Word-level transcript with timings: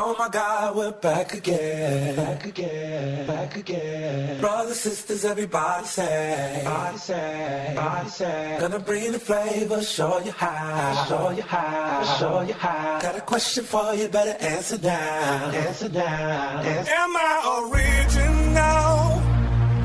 Oh 0.00 0.16
my 0.18 0.28
God, 0.28 0.74
we're 0.74 0.90
back 0.90 1.34
again, 1.34 2.16
back 2.16 2.44
again, 2.44 3.26
back 3.28 3.56
again. 3.56 4.40
Brothers, 4.40 4.80
sisters, 4.80 5.24
everybody 5.24 5.86
say, 5.86 6.56
everybody 6.58 6.98
say, 6.98 7.66
everybody 7.68 8.08
say. 8.08 8.56
Gonna 8.58 8.80
bring 8.80 9.12
the 9.12 9.20
flavor, 9.20 9.80
show 9.84 10.18
you 10.18 10.32
how, 10.32 11.04
show 11.06 11.30
you 11.30 11.42
how, 11.42 12.02
show 12.18 12.40
you 12.40 12.54
how. 12.54 13.00
Got 13.02 13.18
a 13.18 13.20
question 13.20 13.62
for 13.62 13.94
you, 13.94 14.08
better 14.08 14.36
answer 14.44 14.78
now, 14.82 15.50
answer 15.52 15.88
now. 15.88 16.60
Answer. 16.60 16.92
Am 16.92 17.16
I 17.16 17.60
original? 17.62 19.22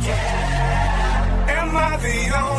Yeah. 0.07 1.55
Am 1.59 1.77
I 1.77 1.97
the 1.97 2.35
only 2.35 2.58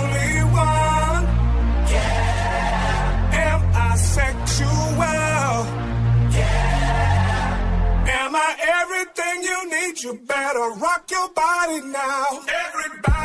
everything 9.00 9.42
you 9.42 9.70
need? 9.70 10.02
You 10.02 10.14
better 10.26 10.70
rock 10.80 11.10
your 11.10 11.28
body 11.30 11.80
now. 11.80 12.24
Everybody. 12.66 13.19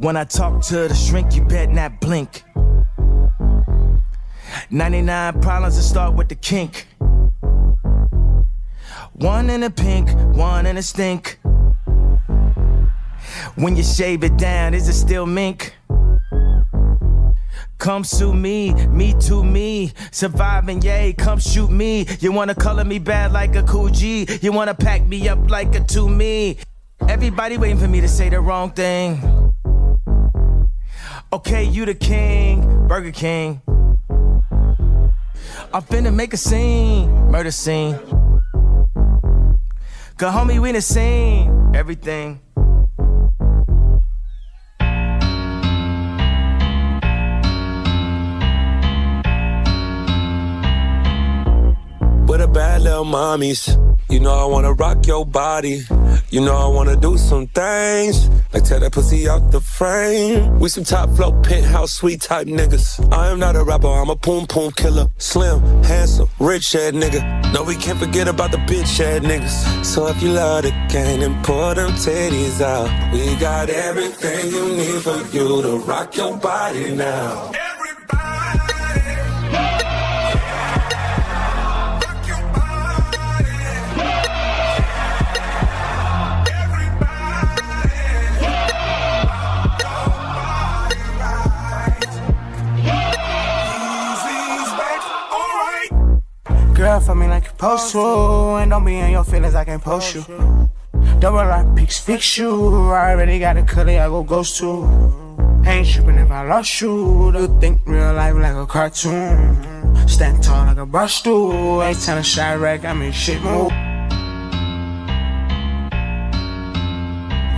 When 0.00 0.16
I 0.16 0.24
talk 0.24 0.62
to 0.68 0.88
the 0.88 0.94
shrink, 0.94 1.36
you 1.36 1.44
bet 1.44 1.68
not 1.68 2.00
blink. 2.00 2.42
99 4.70 5.42
problems 5.42 5.76
that 5.76 5.82
start 5.82 6.14
with 6.14 6.30
the 6.30 6.36
kink. 6.36 6.86
One 9.12 9.50
in 9.50 9.62
a 9.62 9.68
pink, 9.68 10.08
one 10.34 10.64
in 10.64 10.78
a 10.78 10.82
stink. 10.82 11.38
When 13.56 13.76
you 13.76 13.82
shave 13.82 14.24
it 14.24 14.38
down, 14.38 14.72
is 14.72 14.88
it 14.88 14.94
still 14.94 15.26
mink? 15.26 15.74
Come 17.76 18.02
sue 18.02 18.32
me, 18.32 18.72
me 18.86 19.12
to 19.28 19.44
me. 19.44 19.92
Surviving, 20.12 20.80
yay, 20.80 21.12
come 21.12 21.38
shoot 21.38 21.70
me. 21.70 22.06
You 22.20 22.32
wanna 22.32 22.54
color 22.54 22.86
me 22.86 22.98
bad 22.98 23.32
like 23.32 23.54
a 23.54 23.62
cool 23.64 23.90
G. 23.90 24.26
You 24.40 24.52
wanna 24.52 24.74
pack 24.74 25.06
me 25.06 25.28
up 25.28 25.50
like 25.50 25.74
a 25.74 25.80
Tumi. 25.80 26.58
Everybody 27.06 27.58
waiting 27.58 27.78
for 27.78 27.88
me 27.88 28.00
to 28.00 28.08
say 28.08 28.30
the 28.30 28.40
wrong 28.40 28.70
thing. 28.70 29.49
Okay, 31.32 31.62
you 31.62 31.86
the 31.86 31.94
king, 31.94 32.88
Burger 32.88 33.12
King. 33.12 33.62
I'm 35.72 35.82
finna 35.82 36.12
make 36.12 36.32
a 36.34 36.36
scene, 36.36 37.08
murder 37.30 37.52
scene. 37.52 37.94
Cause 40.16 40.34
homie, 40.34 40.58
we 40.58 40.72
done 40.72 40.80
seen 40.80 41.70
everything. 41.72 42.40
With 52.26 52.40
the 52.40 52.50
bad 52.52 52.82
little 52.82 53.04
mommies. 53.04 53.76
You 54.10 54.18
know 54.18 54.34
I 54.34 54.46
wanna 54.46 54.72
rock 54.72 55.06
your 55.06 55.24
body. 55.24 55.84
You 56.30 56.40
know 56.40 56.54
I 56.54 56.68
wanna 56.68 56.94
do 56.94 57.18
some 57.18 57.48
things. 57.48 58.28
Like 58.52 58.62
tear 58.62 58.78
that 58.78 58.92
pussy 58.92 59.28
out 59.28 59.50
the 59.50 59.60
frame. 59.60 60.60
We 60.60 60.68
some 60.68 60.84
top 60.84 61.10
flow 61.16 61.32
penthouse 61.42 61.92
sweet 61.92 62.20
type 62.20 62.46
niggas. 62.46 63.12
I 63.12 63.30
am 63.30 63.40
not 63.40 63.56
a 63.56 63.64
rapper, 63.64 63.88
I'm 63.88 64.10
a 64.10 64.14
poom 64.14 64.46
poom 64.46 64.70
killer. 64.70 65.08
Slim, 65.18 65.60
handsome, 65.82 66.28
rich 66.38 66.70
head 66.70 66.94
nigga. 66.94 67.52
No, 67.52 67.64
we 67.64 67.74
can't 67.74 67.98
forget 67.98 68.28
about 68.28 68.52
the 68.52 68.58
bitch 68.58 68.96
head 68.96 69.22
niggas. 69.22 69.84
So 69.84 70.06
if 70.06 70.22
you 70.22 70.30
love 70.30 70.62
the 70.62 70.70
game, 70.88 71.18
then 71.18 71.42
pour 71.42 71.74
them 71.74 71.90
titties 71.92 72.60
out. 72.60 73.12
We 73.12 73.34
got 73.34 73.68
everything 73.68 74.52
you 74.52 74.76
need 74.76 75.02
for 75.02 75.18
you 75.36 75.62
to 75.62 75.78
rock 75.78 76.16
your 76.16 76.36
body 76.36 76.94
now. 76.94 77.50
Girl, 96.80 96.98
for 96.98 97.14
me 97.14 97.28
like 97.28 97.42
you 97.42 97.50
supposed 97.50 97.92
to. 97.92 98.00
And 98.56 98.70
don't 98.70 98.86
be 98.86 98.96
in 98.96 99.10
your 99.10 99.22
feelings, 99.22 99.54
I 99.54 99.66
can't 99.66 99.82
post 99.82 100.14
you. 100.14 100.24
Double 101.18 101.36
like 101.36 101.76
pics, 101.76 102.00
fix 102.00 102.38
you. 102.38 102.88
I 102.88 103.12
already 103.12 103.38
got 103.38 103.58
a 103.58 103.62
color 103.62 104.00
I 104.00 104.08
go 104.08 104.22
ghost 104.22 104.56
to. 104.60 104.88
Ain't 105.66 105.86
tripping 105.86 106.16
if 106.16 106.30
I 106.30 106.48
lost 106.48 106.80
you. 106.80 107.36
You 107.36 107.60
think 107.60 107.82
real 107.84 108.14
life 108.14 108.34
like 108.34 108.54
a 108.54 108.64
cartoon. 108.64 110.08
Stand 110.08 110.42
tall 110.42 110.64
like 110.64 110.78
a 110.78 110.86
brush 110.86 111.16
stool. 111.16 111.82
Ain't 111.82 112.00
telling 112.00 112.22
shy 112.22 112.54
wreck, 112.54 112.86
I 112.86 112.94
mean 112.94 113.12
shit 113.12 113.42
move. 113.42 113.68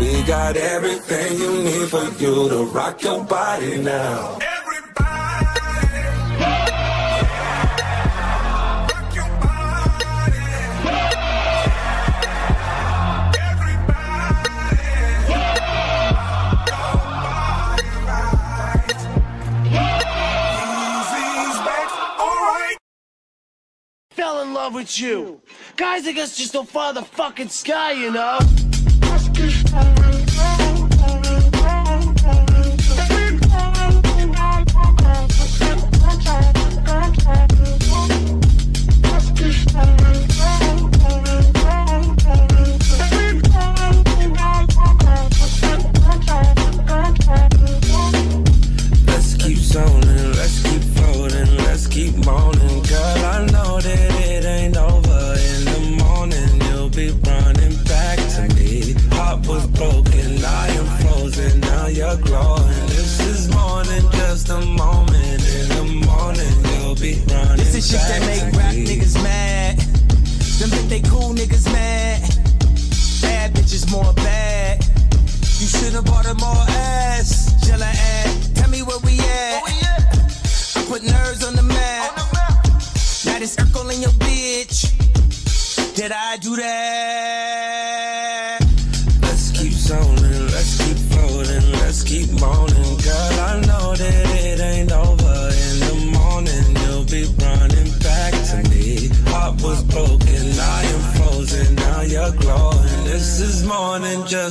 We 0.00 0.20
got 0.24 0.56
everything 0.56 1.38
you 1.38 1.62
need 1.62 1.88
for 1.88 2.02
you 2.20 2.48
to 2.48 2.64
rock 2.74 3.00
your 3.04 3.22
body 3.22 3.78
now. 3.78 4.40
Love 24.52 24.74
with 24.74 24.98
you. 25.00 25.40
Guys, 25.76 26.06
I 26.06 26.12
guess 26.12 26.36
just 26.36 26.52
don't 26.52 26.68
follow 26.68 26.94
the 26.94 27.02
fucking 27.02 27.48
sky, 27.48 27.92
you 27.92 28.10
know? 28.10 28.38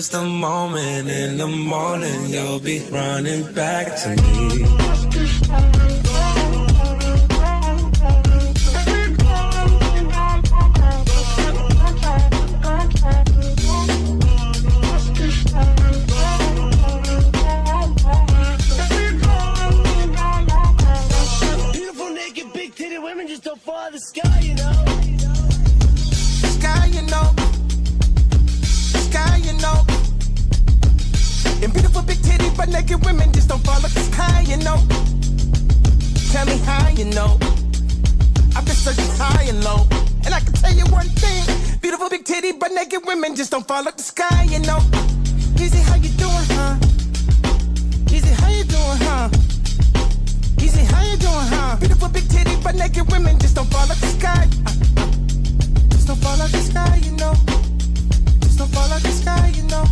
Just 0.01 0.15
a 0.15 0.24
moment. 0.24 1.07
In 1.07 1.38
the 1.38 1.45
morning, 1.45 2.25
you'll 2.25 2.59
be 2.59 2.80
running 2.89 3.44
back 3.53 3.86
to 4.01 4.09
me. 4.15 5.00
But 42.61 42.71
naked 42.73 43.03
women 43.07 43.35
just 43.35 43.49
don't 43.49 43.67
fall 43.67 43.87
up 43.87 43.97
the 43.97 44.03
sky, 44.03 44.43
you 44.43 44.59
know. 44.59 44.77
Easy, 45.59 45.79
how 45.79 45.95
you 45.95 46.09
doing, 46.09 46.47
huh? 46.53 46.77
Easy, 48.13 48.31
how 48.39 48.49
you 48.49 48.63
doing, 48.63 48.99
huh? 49.01 49.29
Easy, 50.61 50.83
how 50.83 51.01
you 51.01 51.17
doing, 51.17 51.47
huh? 51.53 51.75
Beautiful 51.77 52.09
big 52.09 52.29
titty, 52.29 52.55
but 52.63 52.75
naked 52.75 53.11
women 53.11 53.39
just 53.39 53.55
don't 53.55 53.67
fall 53.71 53.91
up 53.91 53.97
the 53.97 54.11
sky. 54.19 54.47
Uh. 54.67 55.09
Just 55.89 56.05
don't 56.05 56.19
fall 56.21 56.39
up 56.39 56.51
the 56.51 56.59
sky, 56.59 57.01
you 57.01 57.13
know. 57.13 57.33
Just 58.41 58.59
don't 58.59 58.69
fall 58.69 58.93
up 58.93 59.01
the 59.01 59.09
sky, 59.09 59.51
you 59.55 59.63
know. 59.63 59.85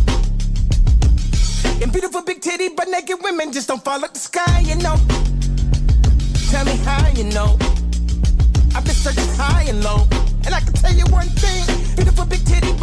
And 1.82 1.90
beautiful 1.90 2.22
big 2.22 2.40
titty, 2.40 2.68
but 2.68 2.86
naked 2.88 3.18
women 3.20 3.52
just 3.52 3.66
don't 3.66 3.84
fall 3.84 4.04
up 4.04 4.14
the 4.14 4.20
sky, 4.20 4.60
you 4.60 4.76
know. 4.76 4.94
Tell 6.52 6.64
me 6.64 6.76
how 6.86 7.08
you 7.18 7.24
know. 7.34 7.58
I've 8.76 8.84
been 8.84 8.94
searching 8.94 9.26
high 9.34 9.64
and 9.64 9.82
low. 9.82 10.09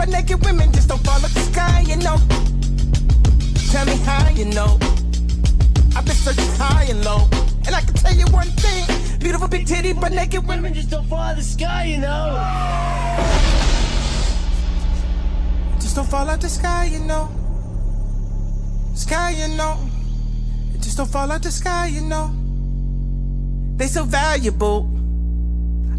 But 0.07 0.13
naked 0.13 0.45
women 0.45 0.71
just 0.71 0.87
don't 0.87 1.03
fall 1.03 1.23
up 1.23 1.31
the 1.31 1.39
sky, 1.39 1.81
you 1.81 1.97
know. 1.97 2.17
Tell 3.71 3.85
me 3.85 3.95
how 4.03 4.29
you 4.29 4.45
know. 4.45 4.77
I've 5.95 6.05
been 6.05 6.15
searching 6.15 6.51
high 6.55 6.85
and 6.89 7.03
low. 7.03 7.27
And 7.65 7.75
I 7.75 7.81
can 7.81 7.93
tell 7.93 8.13
you 8.13 8.25
one 8.27 8.47
thing. 8.47 9.19
Beautiful 9.19 9.47
big 9.47 9.67
titty, 9.67 9.93
but 9.93 10.11
naked 10.11 10.47
women 10.47 10.73
just 10.73 10.89
don't 10.89 11.05
fall 11.07 11.19
out 11.19 11.31
of 11.31 11.37
the 11.37 11.43
sky, 11.43 11.85
you 11.85 11.97
know. 11.97 12.35
Just 15.79 15.95
don't 15.95 16.07
fall 16.07 16.29
out 16.29 16.41
the 16.41 16.49
sky, 16.49 16.85
you 16.85 16.99
know. 16.99 17.29
Sky, 18.95 19.31
you 19.31 19.55
know. 19.57 19.77
Just 20.79 20.97
don't 20.97 21.09
fall 21.09 21.31
out 21.31 21.43
the 21.43 21.51
sky, 21.51 21.87
you 21.87 22.01
know. 22.01 22.33
They 23.75 23.87
so 23.87 24.05
valuable. 24.05 24.89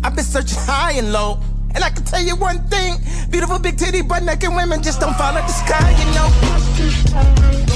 I've 0.02 0.14
been 0.14 0.24
searching 0.24 0.58
high 0.60 0.92
and 0.92 1.12
low. 1.12 1.40
And 1.74 1.84
I 1.84 1.90
can 1.90 2.04
tell 2.04 2.22
you 2.22 2.36
one 2.36 2.58
thing 2.68 2.96
beautiful 3.30 3.58
big 3.58 3.76
titty, 3.76 4.02
butt 4.02 4.22
naked 4.22 4.50
women 4.54 4.82
just 4.82 5.00
don't 5.00 5.14
fall 5.16 5.36
out 5.36 5.46
the 5.46 5.52
sky, 5.52 5.90
you 6.00 6.06
know. 7.62 7.67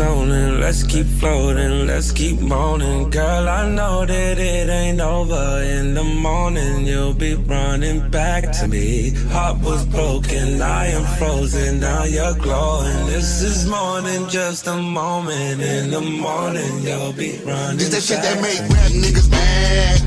Let's 0.00 0.08
keep 0.08 0.16
zoning, 0.16 0.60
let's 0.60 0.82
keep 0.82 1.06
floating, 1.20 1.86
let's 1.86 2.10
keep 2.10 2.40
moaning. 2.40 3.10
Girl, 3.10 3.46
I 3.46 3.68
know 3.68 4.06
that 4.06 4.38
it 4.38 4.70
ain't 4.70 4.98
over. 4.98 5.60
In 5.62 5.92
the 5.92 6.02
morning, 6.02 6.86
you'll 6.86 7.12
be 7.12 7.34
running 7.34 8.08
back 8.08 8.50
to 8.60 8.66
me. 8.66 9.10
Heart 9.28 9.58
was 9.60 9.84
broken, 9.84 10.62
I 10.62 10.86
am 10.86 11.04
frozen, 11.18 11.80
now 11.80 12.04
you're 12.04 12.34
glowing. 12.36 13.06
This 13.08 13.42
is 13.42 13.66
more 13.68 14.00
than 14.00 14.26
just 14.30 14.66
a 14.68 14.76
moment. 14.76 15.60
In 15.60 15.90
the 15.90 16.00
morning, 16.00 16.80
you'll 16.80 17.12
be 17.12 17.36
running 17.44 17.76
This 17.76 17.90
that 17.90 18.02
shit 18.02 18.22
that 18.22 18.40
make 18.40 18.60
rap 18.72 18.92
niggas 18.96 19.30
mad. 19.30 20.00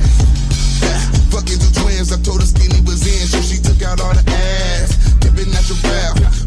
Fucking 1.29 1.59
two 1.61 1.81
twins, 1.81 2.11
I 2.11 2.17
told 2.23 2.41
her 2.41 2.47
skinny 2.47 2.81
was 2.81 3.05
in, 3.05 3.27
so 3.29 3.39
she 3.41 3.61
took 3.61 3.83
out 3.83 4.01
all 4.01 4.15
the 4.15 4.25
ass. 4.25 5.13
Dipping 5.19 5.53
at 5.53 5.69
your 5.69 5.77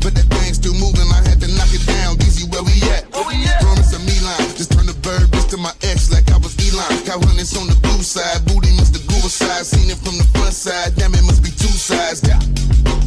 but 0.03 0.15
that 0.19 0.27
thing 0.35 0.53
still 0.53 0.75
moving. 0.75 1.07
I 1.15 1.23
had 1.29 1.41
to 1.43 1.49
knock 1.55 1.71
it 1.71 1.87
down. 1.87 2.17
Easy, 2.27 2.49
where 2.51 2.65
we 2.65 2.75
at? 2.91 3.06
500s 7.21 7.57
on 7.57 7.67
the 7.69 7.77
blue 7.81 8.03
side. 8.05 8.45
Booty 8.45 8.69
must 8.77 8.93
the 8.93 9.01
ghoul 9.09 9.29
side. 9.29 9.65
Seen 9.65 9.89
it 9.89 9.97
from 10.05 10.21
the 10.21 10.27
front 10.37 10.53
side. 10.53 10.93
Damn, 10.97 11.15
it 11.17 11.25
must 11.25 11.41
be 11.41 11.49
two 11.49 11.73
sides. 11.73 12.21
God, 12.21 12.45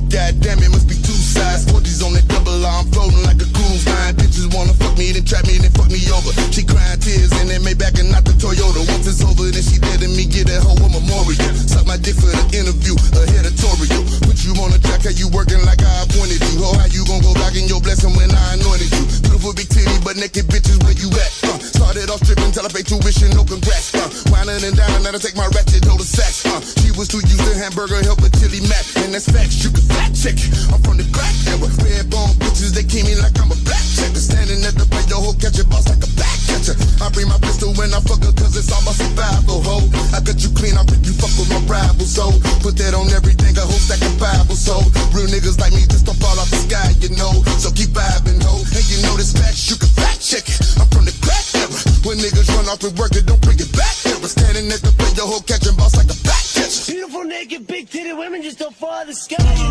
God 0.09 0.33
damn, 0.41 0.57
it 0.65 0.71
must 0.73 0.89
be 0.89 0.97
two 0.97 1.13
sides. 1.13 1.69
40s 1.69 2.01
on 2.01 2.17
that 2.17 2.25
double 2.25 2.57
arm, 2.65 2.89
floating 2.89 3.21
like 3.21 3.37
a 3.37 3.49
cruise 3.53 3.85
line. 3.85 4.17
Bitches 4.17 4.49
wanna 4.49 4.73
fuck 4.73 4.97
me, 4.97 5.13
then 5.13 5.25
trap 5.25 5.45
me, 5.45 5.61
then 5.61 5.69
fuck 5.77 5.93
me 5.93 6.01
over. 6.09 6.33
She 6.49 6.65
crying 6.65 6.97
tears 6.97 7.29
and 7.37 7.49
they 7.49 7.61
made 7.61 7.77
back 7.77 8.01
and 8.01 8.09
not 8.09 8.25
the 8.25 8.33
Toyota. 8.33 8.81
Once 8.89 9.05
it's 9.05 9.21
over, 9.21 9.45
then 9.45 9.61
she 9.61 9.77
dead 9.77 10.01
and 10.01 10.13
me 10.17 10.25
get 10.25 10.49
that 10.49 10.65
hoe 10.65 10.79
a 10.81 10.87
memorial. 10.89 11.37
Suck 11.69 11.85
dick 11.99 12.15
for 12.15 12.31
the 12.31 12.43
interview, 12.55 12.95
a 13.15 13.21
editorial. 13.35 14.03
Put 14.23 14.41
you 14.43 14.55
on 14.63 14.71
the 14.71 14.79
track, 14.79 15.03
how 15.03 15.13
you 15.13 15.27
working 15.29 15.59
like 15.67 15.83
I 15.83 16.07
appointed 16.07 16.39
you. 16.51 16.63
Oh, 16.63 16.75
how 16.75 16.87
you 16.87 17.03
gon' 17.05 17.21
go 17.21 17.33
back 17.35 17.55
in 17.55 17.67
your 17.67 17.79
blessing 17.83 18.15
when 18.15 18.31
I 18.31 18.55
anointed 18.55 18.89
you? 18.89 19.03
Beautiful 19.23 19.53
big 19.53 19.69
titty, 19.69 19.97
but 20.03 20.15
naked 20.15 20.47
bitches, 20.47 20.79
where 20.83 20.95
you 20.95 21.11
at? 21.19 21.31
Uh, 21.45 21.59
started 21.59 22.07
off 22.09 22.23
stripping 22.23 22.51
till 22.51 22.65
I 22.65 22.71
paid 22.71 22.87
tuition, 22.87 23.31
no 23.35 23.43
congrats. 23.43 23.93
Uh, 23.95 24.07
whining 24.31 24.63
and 24.63 24.75
dining, 24.75 25.03
now 25.03 25.15
I 25.15 25.19
take 25.19 25.35
my 25.35 25.47
ratchet, 25.51 25.83
hold 25.85 25.99
the 25.99 26.07
sex. 26.07 26.45
Uh, 26.47 26.59
she 26.79 26.91
was 26.95 27.07
too 27.07 27.21
used 27.27 27.43
to 27.43 27.53
hamburger 27.55 27.99
help 28.03 28.23
with 28.23 28.33
chili 28.39 28.63
mac, 28.67 28.83
and 29.03 29.13
that's 29.13 29.27
facts. 29.27 29.59
You 29.63 29.69
can 29.71 29.83
fact 29.85 30.15
check. 30.15 30.39
I'm 30.71 30.79
from 30.81 30.97
the 30.97 31.07
crack 31.11 31.35
era. 31.51 31.67
Red 31.83 32.07
bone 32.09 32.33
bitches, 32.39 32.71
they 32.75 32.83
keep 32.83 33.05
me 33.05 33.15
like 33.19 33.35
I'm 33.39 33.51
a 33.51 33.57
black 33.67 33.83
checker. 33.95 34.19
Standing 34.19 34.63
at 34.63 34.75
the 34.75 34.87
plate, 34.87 35.07
the 35.11 35.17
whole 35.19 35.35
catch 35.35 35.59
a 35.59 35.65
boss 35.67 35.87
like 35.91 36.01
a 36.01 36.11
back 36.15 36.37
catcher. 36.47 36.75
I 37.03 37.11
bring 37.11 37.27
my 37.27 37.39
pistol 37.39 37.75
when 37.75 37.91
I 37.91 37.99
fuck 38.03 38.23
her, 38.23 38.33
cause 38.35 38.55
it's 38.55 38.71
all 38.71 38.83
my 38.87 38.95
survival, 38.95 39.63
ho. 39.63 39.75
I 40.15 40.23
cut 40.23 40.39
you 40.43 40.51
clean, 40.55 40.75
I 40.77 40.83
rip 40.87 41.03
you 41.03 41.15
fuck 41.17 41.31
with 41.35 41.49
my 41.51 41.61
rivals, 41.89 42.13
so 42.13 42.29
put 42.61 42.77
that 42.77 42.93
on 42.93 43.09
everything, 43.09 43.57
a 43.57 43.61
whole 43.61 43.81
stack 43.81 44.01
of 44.05 44.13
Bible, 44.19 44.55
so 44.55 44.77
real 45.13 45.27
niggas 45.27 45.59
like 45.59 45.73
me 45.73 45.81
just 45.89 46.05
don't 46.05 46.17
fall 46.21 46.37
off 46.39 46.49
the 46.49 46.61
sky, 46.61 46.93
you 47.01 47.09
know. 47.17 47.41
So 47.57 47.71
keep 47.71 47.89
vibing, 47.89 48.41
ho. 48.45 48.61
And 48.61 48.85
you 48.89 49.01
know 49.01 49.17
this 49.17 49.33
facts, 49.33 49.69
you 49.69 49.77
can 49.77 49.89
fact 49.89 50.21
check 50.21 50.45
it. 50.45 50.61
I'm 50.77 50.87
from 50.93 51.05
the 51.05 51.15
crack 51.25 51.45
era. 51.57 51.73
When 52.05 52.17
niggas 52.21 52.49
run 52.53 52.69
off 52.69 52.83
and 52.85 52.93
work 52.97 53.15
it, 53.17 53.25
don't 53.25 53.41
bring 53.41 53.59
it 53.59 53.71
back 53.73 53.97
era. 54.05 54.27
Standing 54.29 54.69
at 54.69 54.81
the 54.85 54.93
plate, 54.93 55.15
the 55.17 55.25
whole 55.25 55.41
catching 55.41 55.75
boss 55.75 55.97
like 55.97 56.09
a 56.09 56.17
back 56.21 56.43
catcher. 56.53 56.91
Beautiful 56.91 57.23
naked 57.25 57.65
big 57.65 57.89
titted 57.89 58.17
women 58.17 58.41
just 58.41 58.59
don't 58.59 58.75
fall 58.75 58.93
out 58.93 59.09
of 59.09 59.09
the 59.09 59.15
sky, 59.15 59.41
you 59.41 59.69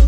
know. 0.00 0.05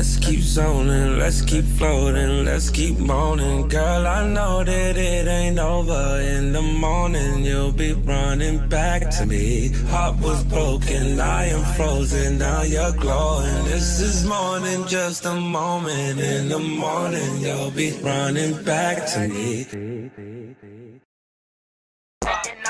Let's 0.00 0.16
keep 0.16 0.40
zoning, 0.40 1.18
let's 1.18 1.42
keep 1.42 1.66
floating, 1.76 2.46
let's 2.46 2.70
keep 2.70 2.96
moaning. 2.96 3.68
Girl, 3.68 4.06
I 4.06 4.26
know 4.26 4.64
that 4.64 4.96
it 4.96 5.28
ain't 5.28 5.58
over. 5.58 6.22
In 6.22 6.54
the 6.54 6.62
morning, 6.62 7.44
you'll 7.44 7.70
be 7.70 7.92
running 7.92 8.66
back 8.70 9.10
to 9.18 9.26
me. 9.26 9.68
Heart 9.90 10.16
was 10.22 10.42
broken, 10.44 11.20
I 11.20 11.48
am 11.48 11.62
frozen, 11.74 12.38
now 12.38 12.62
you're 12.62 12.92
glowing. 12.92 13.64
This 13.64 14.00
is 14.00 14.24
more 14.24 14.58
than 14.60 14.88
just 14.88 15.26
a 15.26 15.34
moment. 15.34 16.18
In 16.18 16.48
the 16.48 16.60
morning, 16.60 17.42
you'll 17.42 17.70
be 17.70 17.92
running 18.00 18.54
back 18.64 19.04
to 19.12 19.28
me. 19.28 19.64
Sitting 19.64 20.10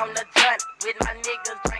on 0.03 0.15
the 0.15 0.25
with 0.83 0.97
my 1.01 1.15
niggas 1.15 1.80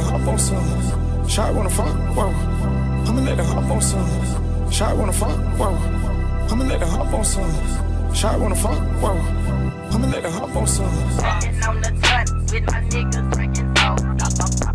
Her 0.00 0.18
hop 0.18 0.28
on 0.28 0.38
some. 0.38 1.28
Shot 1.28 1.54
wanna 1.54 1.68
fuck, 1.68 1.94
whoa. 2.16 2.30
I'ma 3.06 3.20
let 3.20 3.36
her 3.36 3.44
hop 3.44 3.70
on 3.70 3.82
some. 3.82 4.72
Shot 4.72 4.96
wanna 4.96 5.12
fuck, 5.12 5.36
whoa. 5.58 5.76
I'ma 6.50 6.64
let 6.64 6.80
her 6.80 6.86
hop 6.86 7.12
on 7.12 7.22
some. 7.22 8.14
Shot 8.14 8.40
wanna 8.40 8.54
fuck, 8.54 8.80
whoa. 9.02 9.18
I'ma 9.92 10.06
let 10.06 10.22
her 10.22 10.30
hop 10.30 10.56
on 10.56 10.66
some. 10.66 10.90
Sitting 11.42 11.62
on 11.64 11.82
the 11.82 11.90
with 12.50 12.64
my 12.66 12.80
niggas 12.80 13.30
drinking. 13.34 14.69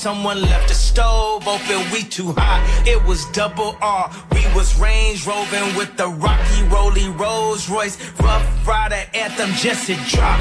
Someone 0.00 0.40
left 0.40 0.68
the 0.68 0.74
stove 0.74 1.46
open, 1.46 1.78
we 1.92 2.02
too 2.02 2.32
hot. 2.32 2.64
It 2.88 3.04
was 3.04 3.26
double 3.32 3.76
R. 3.82 4.10
We 4.32 4.40
was 4.54 4.80
Range 4.80 5.26
Roving 5.26 5.76
with 5.76 5.94
the 5.98 6.08
Rocky 6.08 6.62
Roly 6.72 7.10
Rolls 7.10 7.68
Royce. 7.68 8.00
Ruff 8.18 8.66
Ryder 8.66 9.04
anthem, 9.12 9.50
just 9.56 9.90
it 9.90 10.00
drop. 10.08 10.40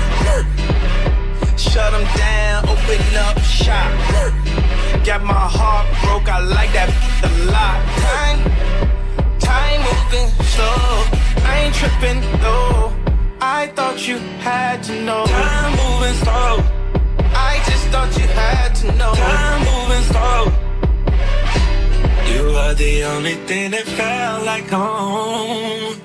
Shut 1.60 1.92
them 1.92 2.08
down, 2.16 2.70
open 2.70 3.04
up 3.18 3.38
shop. 3.39 3.92
Got 5.04 5.24
my 5.25 5.34
heart 5.34 5.88
broke, 6.04 6.30
I 6.30 6.39
like 6.39 6.72
that 6.72 6.88
a 7.22 7.32
lot. 7.51 7.84
Time, 8.08 8.39
time 9.39 9.82
moving 9.84 10.30
slow. 10.56 11.04
I 11.44 11.63
ain't 11.66 11.75
tripping 11.75 12.22
though. 12.39 12.96
I 13.42 13.68
thought 13.75 14.08
you 14.08 14.20
had 14.39 14.84
to 14.84 15.04
know. 15.04 15.25
Time 15.25 15.72
moving 15.75 16.16
slow. 16.24 16.79
I 17.51 17.56
just 17.70 17.86
thought 17.91 18.12
you 18.20 18.27
had 18.44 18.70
to 18.82 18.88
know. 19.00 19.12
Time 19.29 19.62
moving 19.70 20.06
slow. 20.12 20.41
You 22.32 22.44
are 22.63 22.75
the 22.86 22.94
only 23.13 23.36
thing 23.48 23.72
that 23.72 23.88
felt 24.00 24.46
like 24.51 24.68
home. 24.70 25.96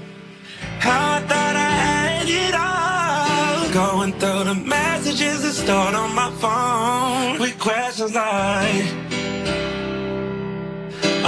How 0.85 1.17
I 1.17 1.21
thought 1.31 1.57
I 1.69 1.73
had 1.87 2.27
it 2.45 2.55
all. 2.69 3.63
Going 3.81 4.13
through 4.21 4.45
the 4.51 4.59
messages 4.77 5.43
that 5.45 5.55
stored 5.63 5.95
on 6.03 6.11
my 6.15 6.31
phone 6.43 7.41
with 7.43 7.59
questions 7.59 8.15
like, 8.15 8.87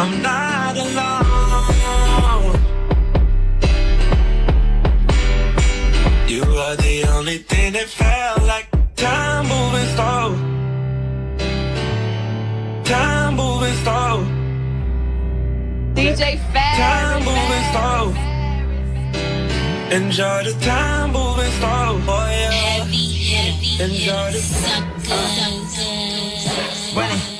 I'm 0.00 0.12
not 0.22 0.74
alone. 0.86 1.36
You 6.34 6.42
are 6.66 6.76
the 6.76 6.96
only 7.16 7.38
thing 7.50 7.72
that 7.74 7.88
felt 7.88 8.42
like 8.52 8.66
time 8.96 9.35
Time 12.86 13.34
moving 13.34 13.74
slow. 13.82 14.24
DJ 15.94 16.38
Fab. 16.52 16.76
Time 16.78 17.24
moving 17.24 17.64
slow. 17.72 18.14
Enjoy 19.90 20.44
the 20.44 20.52
time 20.64 21.10
moving 21.10 21.50
slow. 21.58 22.00
Oh 22.06 22.28
yeah. 22.30 22.84
Enjoy 23.84 24.30
the 24.30 24.40
Run 26.94 27.10
it. 27.10 27.35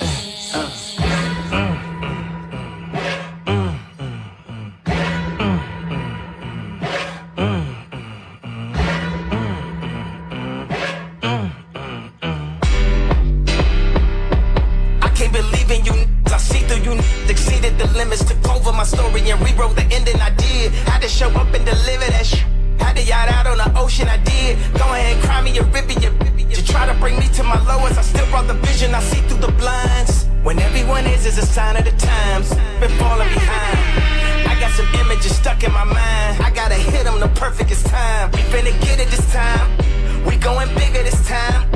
Limits, 17.96 18.24
took 18.24 18.48
over 18.48 18.72
my 18.72 18.84
story 18.84 19.20
and 19.30 19.40
rewrote 19.40 19.74
the 19.76 19.86
ending 19.90 20.20
I 20.20 20.30
did. 20.30 20.72
Had 20.90 21.00
to 21.02 21.08
show 21.08 21.30
up 21.30 21.52
and 21.54 21.64
deliver 21.64 22.06
that 22.10 22.26
shit. 22.26 22.44
Had 22.78 22.96
to 22.96 23.02
yacht 23.02 23.28
out 23.28 23.46
on 23.46 23.58
the 23.58 23.78
ocean, 23.78 24.08
I 24.08 24.18
did. 24.18 24.58
Go 24.78 24.84
ahead, 24.92 25.22
cry 25.24 25.42
me 25.42 25.56
a 25.58 25.62
river, 25.64 25.92
you 25.92 26.62
try 26.62 26.86
to 26.86 26.94
bring 27.00 27.18
me 27.18 27.28
to 27.28 27.42
my 27.42 27.60
lowest, 27.66 27.98
I 27.98 28.02
still 28.02 28.26
brought 28.30 28.46
the 28.46 28.54
vision, 28.54 28.94
I 28.94 29.00
see 29.00 29.20
through 29.28 29.40
the 29.40 29.52
blinds. 29.52 30.26
When 30.42 30.58
everyone 30.60 31.06
is, 31.06 31.26
is 31.26 31.38
a 31.38 31.46
sign 31.46 31.76
of 31.76 31.84
the 31.84 31.90
times. 31.92 32.50
Been 32.80 32.90
falling 33.00 33.28
behind. 33.28 34.48
I 34.48 34.56
got 34.60 34.70
some 34.72 34.86
images 35.00 35.34
stuck 35.34 35.64
in 35.64 35.72
my 35.72 35.84
mind. 35.84 36.42
I 36.42 36.50
gotta 36.54 36.74
hit 36.74 37.04
them 37.04 37.18
the 37.18 37.28
perfectest 37.28 37.86
time. 37.86 38.30
We 38.30 38.38
finna 38.52 38.72
get 38.80 39.00
it 39.00 39.08
this 39.08 39.26
time. 39.32 39.66
We 40.24 40.36
going 40.36 40.68
bigger 40.74 41.02
this 41.02 41.26
time. 41.26 41.68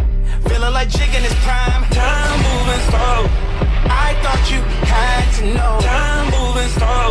Feeling 0.46 0.72
like 0.72 0.88
Jig 0.88 1.12
in 1.14 1.22
his 1.22 1.34
prime. 1.42 1.84
time 1.90 2.38
moving 2.46 2.80
slow. 2.90 3.49
I 3.86 4.14
thought 4.22 4.44
you 4.50 4.60
had 4.86 5.24
to 5.38 5.44
know. 5.54 5.74
Time 5.80 6.26
moving 6.36 6.70
slow. 6.78 7.08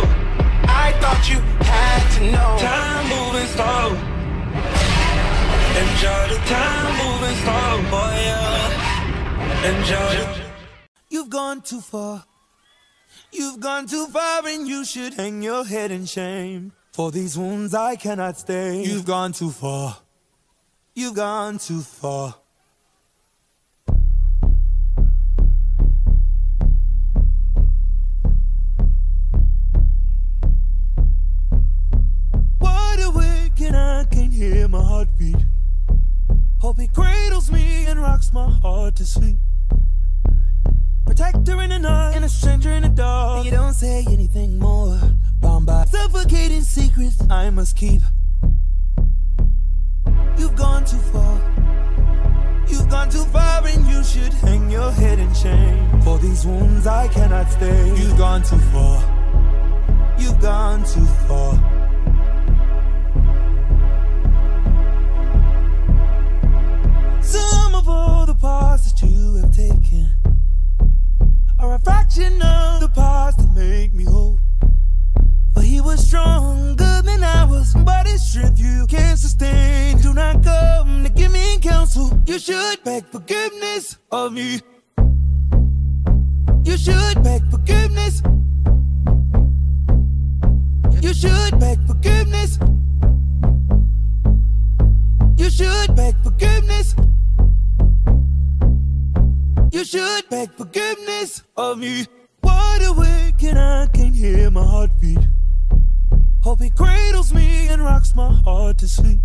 I 0.66 0.92
thought 1.00 1.22
you 1.30 1.38
had 1.64 2.02
to 2.16 2.20
know. 2.34 2.50
Time 2.58 3.04
moving 3.14 3.48
slow. 3.56 3.86
Enjoy 5.82 6.22
the 6.32 6.40
time 6.46 6.92
moving 7.02 7.36
slow, 7.42 7.72
boy. 7.90 8.14
Yeah. 8.26 9.70
Enjoy. 9.70 10.42
You've 11.08 11.30
gone 11.30 11.60
too 11.60 11.80
far. 11.80 12.24
You've 13.32 13.60
gone 13.60 13.86
too 13.86 14.06
far 14.06 14.46
and 14.46 14.66
you 14.66 14.84
should 14.84 15.14
hang 15.14 15.42
your 15.42 15.64
head 15.64 15.90
in 15.90 16.06
shame. 16.06 16.72
For 16.92 17.10
these 17.10 17.38
wounds 17.38 17.74
I 17.74 17.96
cannot 17.96 18.38
stay. 18.38 18.82
You've 18.82 19.06
gone 19.06 19.32
too 19.32 19.50
far. 19.50 19.98
You've 20.94 21.14
gone 21.14 21.58
too 21.58 21.80
far. 21.80 22.34
Hear 34.40 34.68
my 34.68 34.82
heartbeat. 34.82 35.36
Hope 36.60 36.78
it 36.78 36.92
cradles 36.94 37.50
me 37.52 37.84
and 37.86 38.00
rocks 38.00 38.32
my 38.32 38.48
heart 38.62 38.96
to 38.96 39.04
sleep. 39.04 39.36
Protector 41.04 41.60
in 41.60 41.68
the 41.68 41.78
night 41.78 42.14
and 42.14 42.24
a 42.24 42.28
stranger 42.28 42.70
in 42.70 42.82
the 42.82 42.88
dark. 42.88 43.36
And 43.36 43.44
you 43.44 43.50
don't 43.50 43.74
say 43.74 44.04
anything 44.08 44.58
more. 44.58 44.98
Bound 45.40 45.66
by 45.66 45.84
suffocating 45.84 46.62
secrets 46.62 47.18
I 47.28 47.50
must 47.50 47.76
keep. 47.76 48.00
You've 50.38 50.56
gone 50.56 50.86
too 50.86 51.02
far. 51.12 51.36
You've 52.66 52.88
gone 52.88 53.10
too 53.10 53.24
far 53.24 53.66
and 53.66 53.86
you 53.88 54.02
should 54.02 54.32
hang 54.32 54.70
your 54.70 54.90
head 54.90 55.18
in 55.18 55.34
shame. 55.34 56.00
For 56.00 56.16
these 56.18 56.46
wounds 56.46 56.86
I 56.86 57.08
cannot 57.08 57.50
stay. 57.50 57.88
You've 57.88 58.16
gone 58.16 58.42
too 58.42 58.58
far. 58.72 60.16
You've 60.18 60.40
gone 60.40 60.82
too 60.84 61.04
far. 61.28 61.79
All 67.90 68.24
the 68.24 68.34
paths 68.34 68.92
that 68.92 69.10
you 69.10 69.34
have 69.40 69.54
taken 69.54 70.08
are 71.58 71.74
a 71.74 71.78
fraction 71.80 72.34
of 72.40 72.80
the 72.80 72.88
paths 72.94 73.36
that 73.36 73.52
make 73.52 73.92
me 73.92 74.04
whole. 74.04 74.38
But 75.54 75.64
he 75.64 75.80
was 75.80 76.06
stronger 76.06 77.02
than 77.02 77.24
I 77.24 77.44
was, 77.44 77.74
but 77.84 78.06
his 78.06 78.22
strength 78.24 78.60
you 78.60 78.86
can't 78.86 79.18
sustain. 79.18 79.98
Do 79.98 80.14
not 80.14 80.44
come 80.44 81.02
to 81.02 81.10
give 81.10 81.32
me 81.32 81.58
counsel. 81.58 82.16
You 82.26 82.38
should 82.38 82.84
beg 82.84 83.06
forgiveness 83.06 83.98
of 84.12 84.32
me. 84.32 84.60
You 86.64 86.76
should 86.76 87.22
beg 87.24 87.42
forgiveness. 87.50 88.22
You 91.02 91.12
should 91.12 91.58
beg 91.58 91.78
forgiveness. 91.88 92.58
You 95.36 95.50
should 95.50 95.96
beg 95.96 96.14
forgiveness. 96.22 96.94
You 99.72 99.84
should 99.84 100.28
beg 100.28 100.50
forgiveness 100.54 101.44
of 101.56 101.78
me. 101.78 102.04
Wide 102.42 102.82
awake 102.82 103.40
and 103.44 103.56
I 103.56 103.86
can 103.86 104.12
hear 104.12 104.50
my 104.50 104.64
heartbeat. 104.64 105.20
Hope 106.42 106.60
it 106.62 106.74
cradles 106.74 107.32
me 107.32 107.68
and 107.68 107.80
rocks 107.80 108.16
my 108.16 108.32
heart 108.44 108.78
to 108.78 108.88
sleep. 108.88 109.20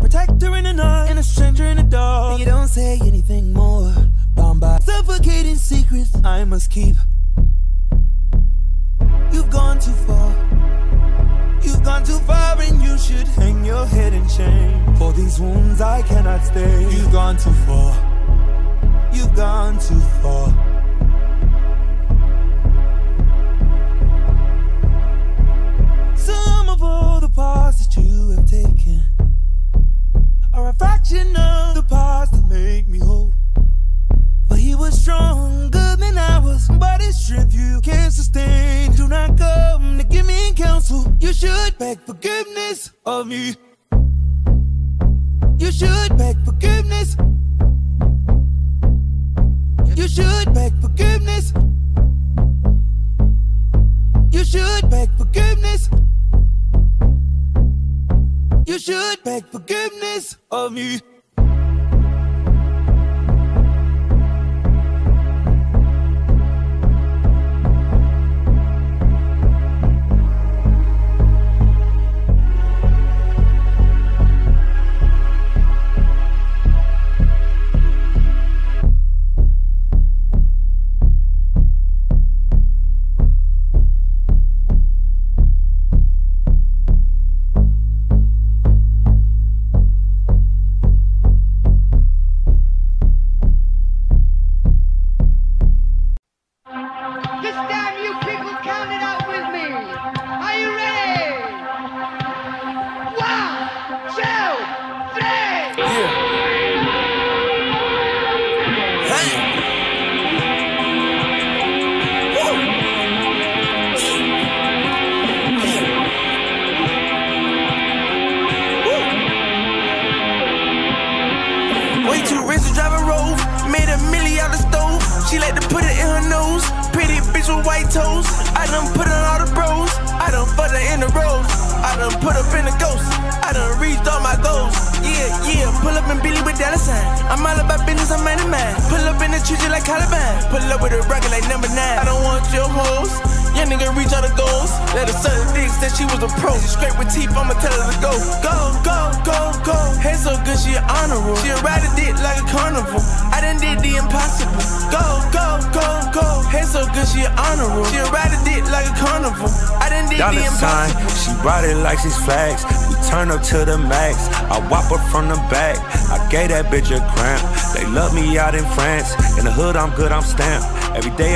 Protector 0.00 0.56
in 0.56 0.64
the 0.64 0.72
night 0.72 1.10
and 1.10 1.20
a 1.20 1.22
stranger 1.22 1.64
in 1.64 1.76
the 1.76 1.84
dark. 1.84 2.40
You 2.40 2.44
don't 2.44 2.66
say 2.66 2.98
anything 3.02 3.52
more. 3.52 3.94
Bound 4.34 4.60
by 4.60 4.80
suffocating 4.80 5.56
secrets 5.56 6.16
I 6.24 6.42
must 6.42 6.68
keep. 6.68 6.96
You've 9.30 9.50
gone 9.50 9.78
too 9.78 9.92
far. 10.08 10.30
You've 11.62 11.84
gone 11.84 12.02
too 12.02 12.18
far 12.26 12.60
and 12.60 12.82
you 12.82 12.98
should 12.98 13.28
hang 13.28 13.64
your 13.64 13.86
head 13.86 14.12
in 14.12 14.28
shame. 14.28 14.96
For 14.96 15.12
these 15.12 15.38
wounds 15.38 15.80
I 15.80 16.02
cannot 16.02 16.44
stay. 16.44 16.82
You've 16.90 17.12
gone 17.12 17.36
too 17.36 17.52
far. 17.66 18.11
You've 19.12 19.34
gone 19.34 19.78
too 19.78 20.00
far. 20.20 20.48
Some 26.16 26.68
of 26.68 26.82
all 26.82 27.20
the 27.20 27.28
paths 27.28 27.86
that 27.86 28.02
you 28.02 28.30
have 28.30 28.48
taken 28.48 29.02
are 30.54 30.68
a 30.68 30.74
fraction 30.74 31.28
of 31.36 31.74
the 31.74 31.84
paths 31.88 32.30
that 32.30 32.46
make 32.48 32.88
me 32.88 32.98
whole. 32.98 33.32
But 34.48 34.58
he 34.58 34.74
was 34.74 35.00
stronger 35.00 35.96
than 35.96 36.18
I 36.18 36.38
was, 36.38 36.68
but 36.78 37.00
his 37.00 37.22
strength 37.24 37.54
you 37.54 37.80
can't 37.82 38.12
sustain. 38.12 38.92
Do 38.92 39.08
not 39.08 39.36
come 39.38 39.98
to 39.98 40.04
give 40.04 40.26
me 40.26 40.52
counsel. 40.54 41.04
You 41.20 41.32
should 41.32 41.78
beg 41.78 42.00
forgiveness 42.00 42.92
of 43.06 43.26
me. 43.26 43.54
You 45.58 45.72
should 45.72 46.16
beg 46.18 46.36
forgiveness. 46.44 47.16
You 49.94 50.08
should 50.08 50.54
beg 50.54 50.72
forgiveness. 50.80 51.52
You 54.30 54.44
should 54.44 54.90
beg 54.90 55.10
forgiveness. 55.18 55.90
You 58.66 58.78
should 58.78 59.22
beg 59.22 59.46
forgiveness 59.48 60.38
of 60.50 60.72
me. 60.72 61.00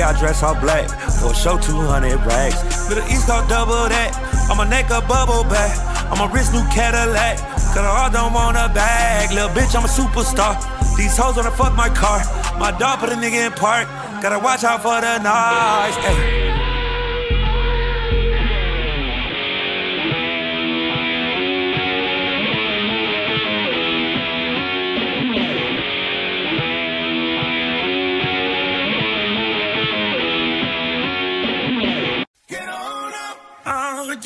I 0.07 0.17
dress 0.17 0.41
all 0.41 0.55
black. 0.55 0.87
For 1.19 1.33
show, 1.33 1.57
200 1.57 2.15
racks. 2.25 2.87
Little 2.87 3.03
East 3.11 3.27
Coast 3.27 3.49
double 3.49 3.89
that. 3.91 4.15
My 4.55 4.63
neck 4.63 4.89
a 4.89 5.01
bubble 5.01 5.43
back. 5.43 5.75
My 6.17 6.31
wrist, 6.31 6.53
new 6.53 6.63
Cadillac. 6.71 7.37
Cause 7.75 7.83
I 7.83 8.09
don't 8.13 8.31
want 8.31 8.55
a 8.55 8.71
bag. 8.73 9.31
Little 9.31 9.49
bitch, 9.49 9.75
I'm 9.75 9.83
a 9.83 9.91
superstar. 9.91 10.55
These 10.95 11.17
hoes 11.17 11.35
wanna 11.35 11.51
fuck 11.51 11.75
my 11.75 11.89
car. 11.89 12.21
My 12.57 12.71
dog 12.71 12.99
put 12.99 13.09
a 13.09 13.15
nigga 13.15 13.47
in 13.47 13.51
park. 13.51 13.89
Gotta 14.21 14.39
watch 14.39 14.63
out 14.63 14.81
for 14.81 15.01
the 15.01 15.17
noise. 15.17 15.97
Ay. 15.99 16.46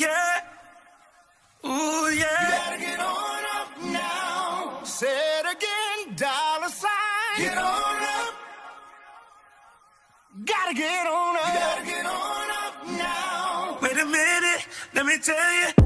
Yeah. 0.00 0.40
Ooh, 1.64 2.10
yeah. 2.10 2.50
Gotta 2.50 2.78
get 2.78 3.00
on 3.00 3.44
up 3.56 3.82
now. 3.82 4.80
Say 4.84 5.06
it 5.06 5.46
again, 5.56 6.16
dollar 6.16 6.68
sign. 6.68 7.38
Get 7.38 7.58
on 7.58 8.02
up. 8.18 8.34
Gotta 10.44 10.74
get 10.74 11.06
on 11.06 11.36
up. 11.36 11.54
gotta 11.54 11.84
get 11.84 12.06
on 12.06 12.50
up 12.64 12.86
now. 12.86 13.78
Wait 13.82 13.98
a 13.98 14.06
minute, 14.06 14.66
let 14.94 15.06
me 15.06 15.18
tell 15.18 15.36
you. 15.36 15.81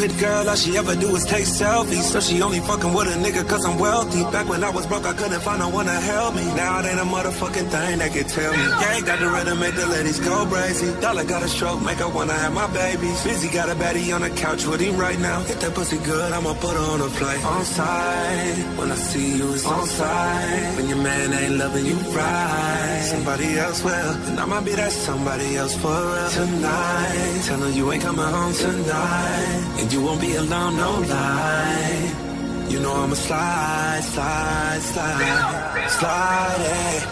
Pretty 0.00 0.18
girl, 0.18 0.48
all 0.48 0.56
she 0.56 0.78
ever 0.78 0.96
do 0.96 1.14
is 1.14 1.24
take 1.26 1.44
selfies. 1.44 2.06
So 2.12 2.20
she 2.20 2.40
only 2.40 2.60
fucking 2.60 2.92
with 2.94 3.08
a 3.14 3.16
nigga 3.20 3.46
cause 3.46 3.64
I'm 3.66 3.78
wealthy. 3.78 4.22
Back 4.32 4.48
when 4.48 4.64
I 4.64 4.70
was 4.70 4.86
broke, 4.86 5.04
I 5.04 5.12
couldn't 5.12 5.40
find 5.40 5.60
no 5.60 5.68
one 5.68 5.86
to 5.86 5.92
help 5.92 6.34
me. 6.34 6.44
Now 6.56 6.80
it 6.80 6.86
ain't 6.86 7.00
a 7.00 7.04
motherfucking 7.04 7.68
thing 7.68 7.98
that 7.98 8.10
can 8.12 8.24
tell 8.24 8.52
me. 8.52 8.64
Gang 8.80 9.04
got 9.04 9.18
the 9.20 9.28
rhythm, 9.28 9.60
make 9.60 9.74
the 9.74 9.86
ladies 9.86 10.18
go 10.20 10.46
crazy. 10.46 10.88
Dollar 11.00 11.24
got 11.24 11.42
a 11.42 11.48
stroke, 11.48 11.82
make 11.82 11.98
her 11.98 12.08
wanna 12.08 12.32
have 12.32 12.54
my 12.54 12.66
babies. 12.72 13.22
Busy 13.24 13.48
got 13.50 13.68
a 13.68 13.74
baddie 13.74 14.14
on 14.14 14.22
the 14.22 14.30
couch 14.30 14.64
with 14.66 14.80
him 14.80 14.96
right 14.96 15.20
now. 15.20 15.40
Hit 15.42 15.60
that 15.60 15.74
pussy 15.74 15.98
good, 15.98 16.32
I'ma 16.32 16.54
put 16.54 16.74
her 16.80 16.86
on 16.94 17.00
a 17.02 17.10
flight. 17.18 17.44
On 17.44 17.64
side, 17.64 18.78
when 18.78 18.90
I 18.90 18.96
see 18.96 19.36
you, 19.36 19.52
it's 19.52 19.66
on 19.66 19.86
side. 19.86 20.76
When 20.76 20.88
your 20.88 21.02
man 21.02 21.32
ain't 21.34 21.56
loving 21.56 21.84
you 21.84 21.98
right, 22.16 23.02
somebody 23.12 23.58
else 23.58 23.84
will. 23.84 24.12
And 24.28 24.40
I 24.40 24.44
might 24.46 24.64
be 24.64 24.72
that 24.72 24.92
somebody 24.92 25.56
else 25.56 25.76
for 25.76 25.92
real. 25.92 26.30
Tonight, 26.30 27.42
tell 27.44 27.70
you 27.70 27.92
ain't 27.92 28.02
coming 28.02 28.24
home 28.24 28.54
tonight. 28.54 29.80
And 29.80 29.89
you 29.92 30.02
won't 30.02 30.20
be 30.20 30.34
alone, 30.36 30.76
no 30.76 30.90
lie. 31.00 32.66
You 32.68 32.78
know 32.80 32.92
I'ma 32.92 33.14
slide, 33.14 34.02
slide, 34.02 34.80
slide, 34.80 35.88
slide 35.88 36.60
it, 36.60 37.02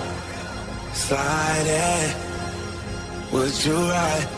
slide 0.95 1.67
it. 1.67 2.17
Would 3.33 3.65
you 3.65 3.75
ride, 3.75 4.29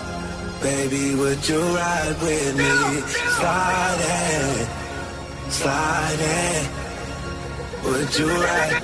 baby? 0.62 1.14
Would 1.16 1.48
you 1.48 1.61
ride 1.61 2.16
with 2.22 2.57
me? 2.57 2.70
Slide 3.38 4.00
it, 4.00 4.68
slide 5.50 6.20
it. 6.20 6.68
Would 7.85 8.18
you 8.18 8.29
ride, 8.29 8.83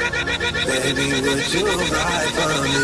baby? 0.66 1.06
Would 1.26 1.52
you 1.54 1.66
ride 1.96 2.32
for 2.36 2.54
me? 2.64 2.74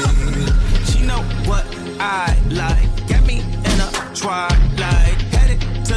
She 0.87 0.99
know 1.07 1.23
what 1.49 1.67
I 2.01 2.39
like. 2.51 3.07
Get 3.07 3.23
me 3.27 3.41
in 3.41 3.81
a 3.81 3.91
twilight. 4.15 4.92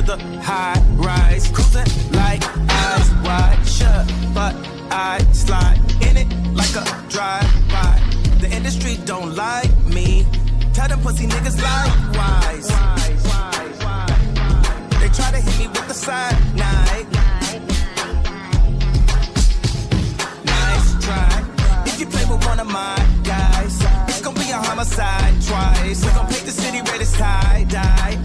The 0.06 0.18
high 0.40 0.80
rise. 0.98 1.48
Cruising 1.50 2.12
like 2.12 2.44
eyes 2.70 3.10
wide 3.24 3.60
shut. 3.66 4.06
But 4.36 4.54
I 4.92 5.18
slide 5.34 5.80
in 6.08 6.18
it 6.18 6.28
like 6.54 6.76
a 6.76 6.86
drive-by. 7.10 8.00
The 8.40 8.48
industry 8.52 8.98
don't 9.06 9.36
like 9.36 9.76
me. 9.88 10.28
Tell 10.74 10.88
them 10.90 11.00
pussy 11.02 11.26
niggas 11.26 11.60
likewise. 11.60 12.68
They 15.00 15.10
try 15.10 15.32
to 15.32 15.42
hit 15.42 15.58
me 15.58 15.68
with 15.70 15.88
the 15.88 15.96
side 15.96 16.38
night. 16.56 17.08
Nice 20.46 21.04
try. 21.04 21.84
If 21.88 22.00
you 22.00 22.06
play 22.06 22.26
with 22.26 22.46
one 22.46 22.60
of 22.60 22.68
my 22.68 22.96
guys, 23.24 23.82
it's 24.08 24.22
gonna 24.22 24.40
be 24.40 24.52
a 24.52 24.58
homicide 24.58 25.34
twice. 25.42 26.06
We 26.06 26.12
gon' 26.12 26.28
paint 26.28 26.46
the 26.46 26.52
city 26.52 26.82
red 26.82 27.02
as 27.02 27.12
tie 27.14 27.66
dye, 27.68 28.20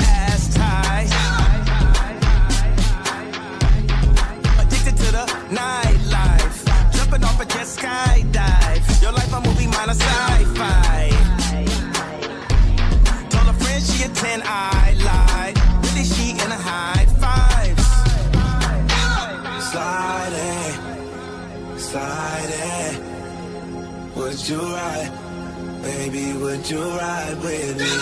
a 7.40 7.44
jet 7.46 7.66
skydive. 7.66 9.02
Your 9.02 9.12
life 9.12 9.32
a 9.32 9.40
movie, 9.40 9.66
mine 9.66 9.88
a 9.88 9.94
sci-fi. 9.94 11.10
Told 13.30 13.48
a 13.48 13.54
friend 13.60 13.82
she 13.82 14.04
a 14.04 14.08
10, 14.08 14.42
I 14.44 14.94
lied. 15.08 15.56
Really 15.84 16.04
she 16.04 16.30
in 16.32 16.50
a 16.58 16.60
high 16.68 17.06
fives. 17.22 17.88
Slide 19.70 20.36
it, 20.52 21.80
slide 21.80 22.52
it. 22.76 22.96
Would 24.16 24.48
you 24.48 24.60
ride, 24.60 25.12
baby? 25.82 26.32
Would 26.34 26.70
you 26.70 26.82
ride 26.82 27.38
with 27.42 27.78
me? 27.78 27.94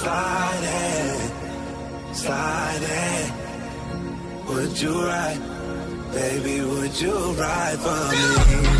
Slide 0.00 0.64
it, 0.64 2.16
slide 2.16 2.82
it. 2.82 3.32
Would 4.48 4.80
you 4.80 5.04
ride, 5.06 5.40
baby? 6.12 6.60
Would 6.62 7.00
you 7.00 7.14
ride 7.34 7.78
for 7.78 8.00
me? 8.10 8.71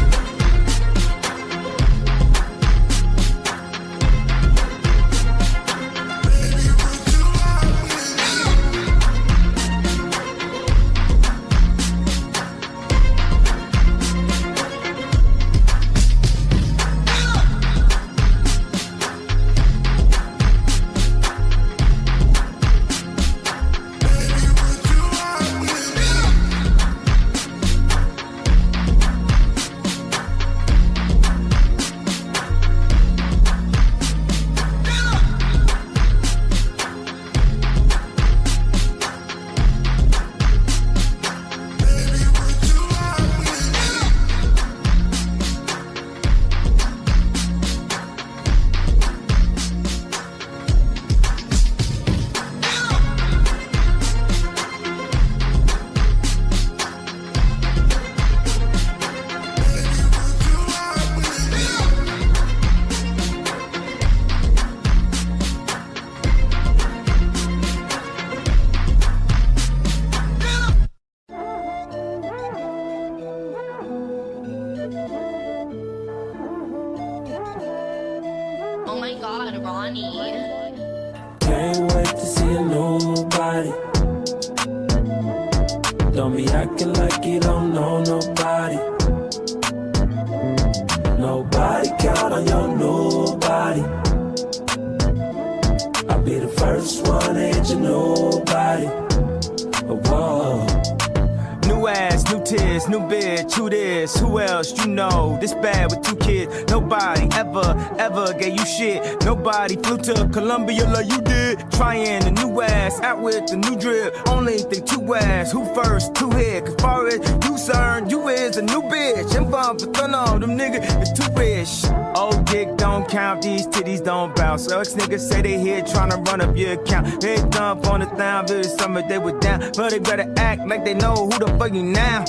Shit. 108.79 109.23
Nobody 109.25 109.77
flew 109.77 109.99
to 109.99 110.29
Colombia 110.33 110.89
like 110.89 111.11
you 111.11 111.21
did. 111.21 111.59
Trying 111.73 112.25
the 112.25 112.31
new 112.31 112.63
ass 112.63 112.99
out 113.01 113.21
with 113.21 113.47
the 113.47 113.57
new 113.57 113.77
drip. 113.79 114.17
Only 114.29 114.59
think 114.59 114.87
two 114.87 115.15
ass. 115.15 115.53
Who 115.53 115.63
first? 115.75 116.15
Two 116.15 116.31
head. 116.31 116.65
Cause 116.65 116.75
far 116.77 117.07
as 117.07 117.17
you 117.17 117.39
concerned, 117.41 118.11
you 118.11 118.29
is 118.29 118.57
a 118.57 118.63
new 118.63 118.81
bitch. 118.83 119.51
Bump 119.51 119.81
for 119.81 120.03
on 120.15 120.41
them 120.41 120.57
niggas 120.57 121.03
is 121.03 121.13
too 121.13 121.31
rich. 121.35 121.85
Old 122.17 122.47
dick 122.47 122.75
don't 122.79 123.07
count, 123.09 123.43
these 123.43 123.67
titties 123.67 124.03
don't 124.03 124.35
bounce. 124.35 124.71
Ex 124.73 124.95
niggas 124.95 125.21
say 125.21 125.43
they 125.43 125.59
here 125.59 125.83
tryna 125.83 126.27
run 126.27 126.41
up 126.41 126.57
your 126.57 126.73
account. 126.73 127.21
They 127.21 127.37
dump 127.51 127.87
on 127.89 128.01
the 128.01 128.57
it's 128.59 128.75
summer 128.79 129.03
they 129.07 129.19
were 129.19 129.39
down. 129.41 129.61
But 129.77 129.91
they 129.91 129.99
better 129.99 130.33
act 130.39 130.67
like 130.67 130.85
they 130.87 130.95
know 130.95 131.29
who 131.29 131.39
the 131.39 131.55
fuck 131.59 131.75
you 131.75 131.83
now. 131.83 132.25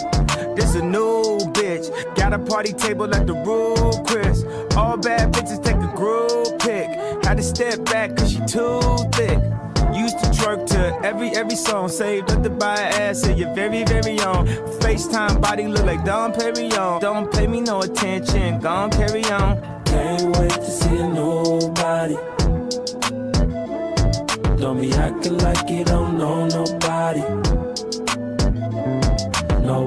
This 0.56 0.76
a 0.76 0.82
new. 0.84 1.23
Got 2.34 2.42
a 2.42 2.46
party 2.52 2.74
table 2.74 3.14
at 3.14 3.28
the 3.28 3.36
rule, 3.36 4.04
Chris. 4.08 4.44
All 4.76 4.98
bad 4.98 5.32
bitches 5.34 5.64
take 5.64 5.76
a 5.76 5.96
group 5.96 6.58
pic. 6.58 6.88
Had 7.24 7.38
to 7.38 7.44
step 7.44 7.86
back 7.86 8.16
cause 8.16 8.32
she 8.32 8.40
too 8.40 8.82
thick. 9.12 9.38
Used 9.94 10.18
to 10.18 10.26
twerk 10.34 10.66
to 10.70 11.00
every 11.06 11.30
every 11.36 11.56
song. 11.56 11.90
Saved 11.90 12.32
up 12.32 12.42
to 12.42 12.50
buy 12.50 12.76
an 12.76 13.02
ass 13.02 13.24
in 13.28 13.38
your 13.38 13.54
very 13.54 13.84
very 13.84 14.20
own. 14.22 14.48
FaceTime 14.82 15.42
body 15.42 15.68
look 15.68 15.86
like 15.86 16.04
Dom 16.06 16.34
Pérignon. 16.34 17.00
Don't 17.00 17.32
pay 17.32 17.46
me 17.46 17.62
no 17.62 17.82
attention. 17.84 18.60
Gon' 18.60 18.90
carry 18.90 19.24
on. 19.26 19.62
Can't 19.86 20.36
wait 20.36 20.54
to 20.54 20.72
see 20.72 20.98
a 20.98 21.08
new 21.08 21.70
body. 21.74 22.18
Don't 24.58 24.82
be 24.82 24.92
acting 24.94 25.38
like 25.38 25.70
you 25.70 25.86
don't 25.86 26.18
know 26.18 26.48
nobody 26.48 27.53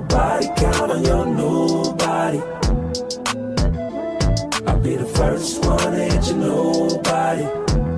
nobody, 0.08 0.46
count 0.56 0.92
on 0.92 1.04
your 1.04 1.26
new 1.26 1.92
body. 1.96 2.40
I'll 4.66 4.78
be 4.78 4.96
the 4.96 5.10
first 5.14 5.64
one 5.64 5.78
to 5.78 6.04
hit 6.04 6.26
your 6.28 6.36
nobody. 6.36 7.42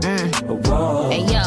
Mm. 0.06 0.66
Whoa. 0.66 1.10
Hey 1.10 1.20
yo, 1.20 1.42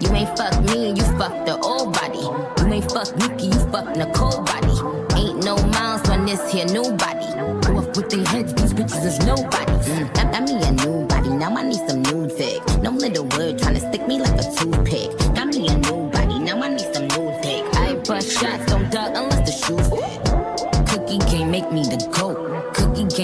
you 0.00 0.14
ain't 0.14 0.36
fuck 0.36 0.62
me, 0.64 0.90
you 0.90 1.02
fuck 1.18 1.44
the 1.46 1.58
old 1.62 1.92
body. 1.94 2.18
You 2.18 2.72
ain't 2.72 2.90
fuck 2.90 3.16
Nikki, 3.16 3.46
you 3.46 3.60
fuck 3.70 3.96
Nicole 3.96 4.42
body. 4.44 4.68
Ain't 5.16 5.44
no 5.44 5.56
miles 5.68 6.08
on 6.08 6.26
this 6.26 6.52
here 6.52 6.66
nobody. 6.66 7.26
Go 7.66 7.78
off 7.78 7.96
with 7.96 8.10
their 8.10 8.24
heads, 8.26 8.54
these 8.54 8.72
bitches 8.72 9.04
is 9.04 9.18
nobody. 9.20 9.72
Mm. 9.90 10.18
I, 10.18 10.38
I 10.38 10.40
mean 10.40 10.62
a 10.62 10.72
new 10.72 11.06
body, 11.06 11.30
now 11.30 11.54
I 11.54 11.62
need 11.62 11.88
some 11.88 12.02
new 12.02 12.28
dick. 12.28 12.62
No 12.82 12.90
little 12.90 13.26
word 13.36 13.58
trying 13.58 13.74
to 13.74 13.80
stick 13.80 14.06
me 14.06 14.20
like 14.20 14.38
a 14.40 14.44
toothpick. 14.56 15.19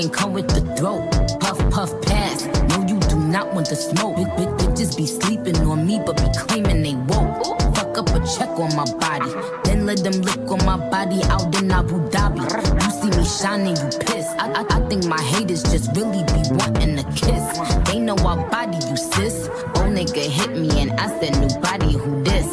Can't 0.01 0.13
come 0.13 0.35
with 0.35 0.49
the 0.49 0.61
throat. 0.77 1.11
Puff, 1.41 1.59
puff, 1.71 2.03
pass. 2.03 2.45
No, 2.69 2.87
you 2.87 3.01
do 3.09 3.17
not 3.17 3.55
want 3.55 3.71
the 3.71 3.77
smoke. 3.77 4.17
Bit, 4.17 4.29
bit, 4.37 4.49
bitches 4.61 4.95
be 4.95 5.07
sleeping 5.07 5.57
on 5.67 5.87
me, 5.87 5.99
but 6.05 6.19
be 6.19 6.29
claiming 6.37 6.83
they 6.83 6.95
woke. 7.09 7.43
Fuck 7.75 7.97
up 7.97 8.09
a 8.11 8.21
check 8.37 8.51
on 8.61 8.77
my 8.77 8.85
body. 9.01 9.33
Then 9.65 9.87
let 9.87 10.05
them 10.05 10.21
lick 10.21 10.51
on 10.51 10.63
my 10.67 10.77
body 10.91 11.23
out 11.31 11.49
in 11.59 11.71
Abu 11.71 11.97
Dhabi. 12.11 12.45
You 12.83 12.91
see 13.01 13.19
me 13.19 13.25
shining, 13.25 13.77
you 13.77 13.99
piss. 14.05 14.27
I, 14.39 14.53
I, 14.61 14.67
I 14.69 14.89
think 14.91 15.07
my 15.07 15.23
haters 15.23 15.63
just 15.63 15.89
really 15.97 16.25
be 16.25 16.43
wanting 16.51 16.99
a 16.99 17.05
kiss. 17.15 17.47
They 17.89 17.99
know 17.99 18.17
I 18.17 18.37
body 18.51 18.77
you, 18.77 18.97
sis. 18.99 19.49
Old 19.77 19.97
nigga 19.97 20.29
hit 20.29 20.51
me 20.51 20.69
and 20.79 20.93
I 21.01 21.09
said, 21.19 21.41
new 21.41 21.49
body, 21.63 21.93
who 21.93 22.23
this? 22.23 22.47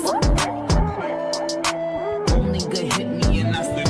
Old 2.32 2.48
nigga 2.56 2.82
hit 2.96 3.10
me 3.10 3.42
and 3.42 3.54
I 3.54 3.64
said, 3.64 3.90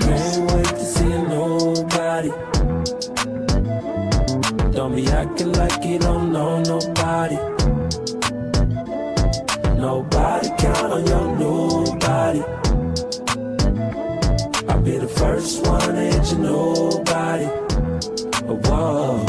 Can't 0.00 0.50
wait 0.50 0.64
to 0.64 0.84
see 0.84 1.04
nobody. 1.04 2.53
Don't 4.84 4.96
be 4.96 5.06
acting 5.06 5.52
like 5.52 5.82
you 5.82 5.98
don't 5.98 6.30
know 6.30 6.60
nobody. 6.60 7.36
Nobody 9.80 10.48
count 10.58 10.92
on 10.92 11.06
your 11.06 11.38
nobody. 11.38 12.42
I'll 14.68 14.82
be 14.82 14.98
the 14.98 15.10
first 15.16 15.66
one 15.66 15.80
to 15.80 15.94
hit 15.94 16.32
you 16.32 16.38
nobody. 16.38 17.46
Oh, 18.46 18.60
whoa. 18.66 19.24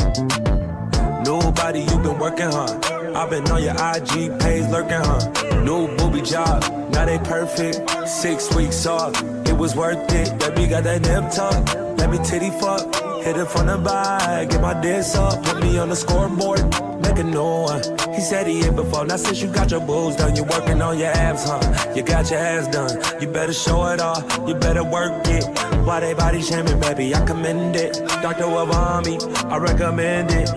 Nobody, 1.23 1.79
you 1.79 1.99
been 1.99 2.19
working 2.19 2.51
hard. 2.51 2.85
I've 3.15 3.29
been 3.29 3.49
on 3.49 3.63
your 3.63 3.75
IG 3.75 4.37
page 4.41 4.69
lurking, 4.69 5.05
huh? 5.07 5.61
New 5.63 5.87
booby 5.95 6.21
job, 6.21 6.63
now 6.91 7.05
they 7.05 7.17
perfect. 7.19 8.09
Six 8.09 8.53
weeks 8.53 8.85
off, 8.85 9.15
it 9.47 9.53
was 9.53 9.73
worth 9.73 10.13
it. 10.13 10.37
Baby 10.37 10.67
got 10.67 10.83
that 10.83 11.01
nip 11.03 11.31
tuck, 11.31 11.97
let 11.97 12.11
me 12.11 12.17
titty 12.25 12.49
fuck. 12.59 12.94
Hit 13.25 13.37
it 13.37 13.47
from 13.47 13.65
the 13.65 13.77
back, 13.79 14.51
get 14.51 14.61
my 14.61 14.79
dance 14.79 15.15
up, 15.15 15.43
put 15.43 15.59
me 15.59 15.79
on 15.79 15.89
the 15.89 15.95
scoreboard, 15.95 16.61
make 17.01 17.17
a 17.17 17.23
new 17.23 17.41
one. 17.41 17.81
He 18.13 18.21
said 18.21 18.45
he 18.45 18.59
hit 18.61 18.75
before, 18.75 19.03
now 19.03 19.15
since 19.15 19.41
you 19.41 19.51
got 19.51 19.71
your 19.71 19.79
boobs 19.79 20.17
done, 20.17 20.35
you 20.35 20.43
working 20.43 20.79
on 20.79 20.99
your 20.99 21.07
abs, 21.07 21.43
huh? 21.43 21.93
You 21.95 22.03
got 22.03 22.29
your 22.29 22.37
ass 22.37 22.67
done, 22.67 23.19
you 23.19 23.27
better 23.27 23.51
show 23.51 23.83
it 23.87 23.99
off, 23.99 24.23
you 24.47 24.53
better 24.53 24.83
work 24.83 25.27
it. 25.27 25.43
Why 25.87 26.01
they 26.01 26.13
body 26.13 26.39
shaming, 26.39 26.79
baby? 26.79 27.15
I 27.15 27.25
commend 27.25 27.75
it. 27.75 27.93
Dr. 28.21 28.45
Miami, 28.45 29.17
I 29.45 29.57
recommend 29.57 30.29
it. 30.29 30.47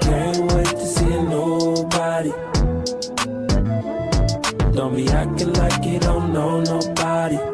Can't 0.00 0.52
wait 0.52 0.66
to 0.66 0.84
see 0.84 1.04
nobody. 1.06 2.32
Don't 4.74 4.96
be 4.96 5.08
acting 5.08 5.52
like 5.52 5.84
you 5.84 6.00
don't 6.00 6.32
know 6.32 6.62
nobody. 6.62 7.51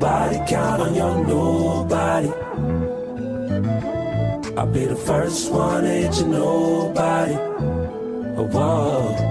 Nobody 0.00 0.38
count 0.48 0.80
on 0.80 0.94
your 0.94 1.26
nobody. 1.26 2.28
I'll 4.56 4.66
be 4.66 4.86
the 4.86 4.96
first 4.96 5.52
one 5.52 5.82
to 5.84 5.90
hit 5.90 6.16
you 6.20 6.26
nobody. 6.26 7.34
Oh, 8.38 8.48
whoa. 8.48 9.26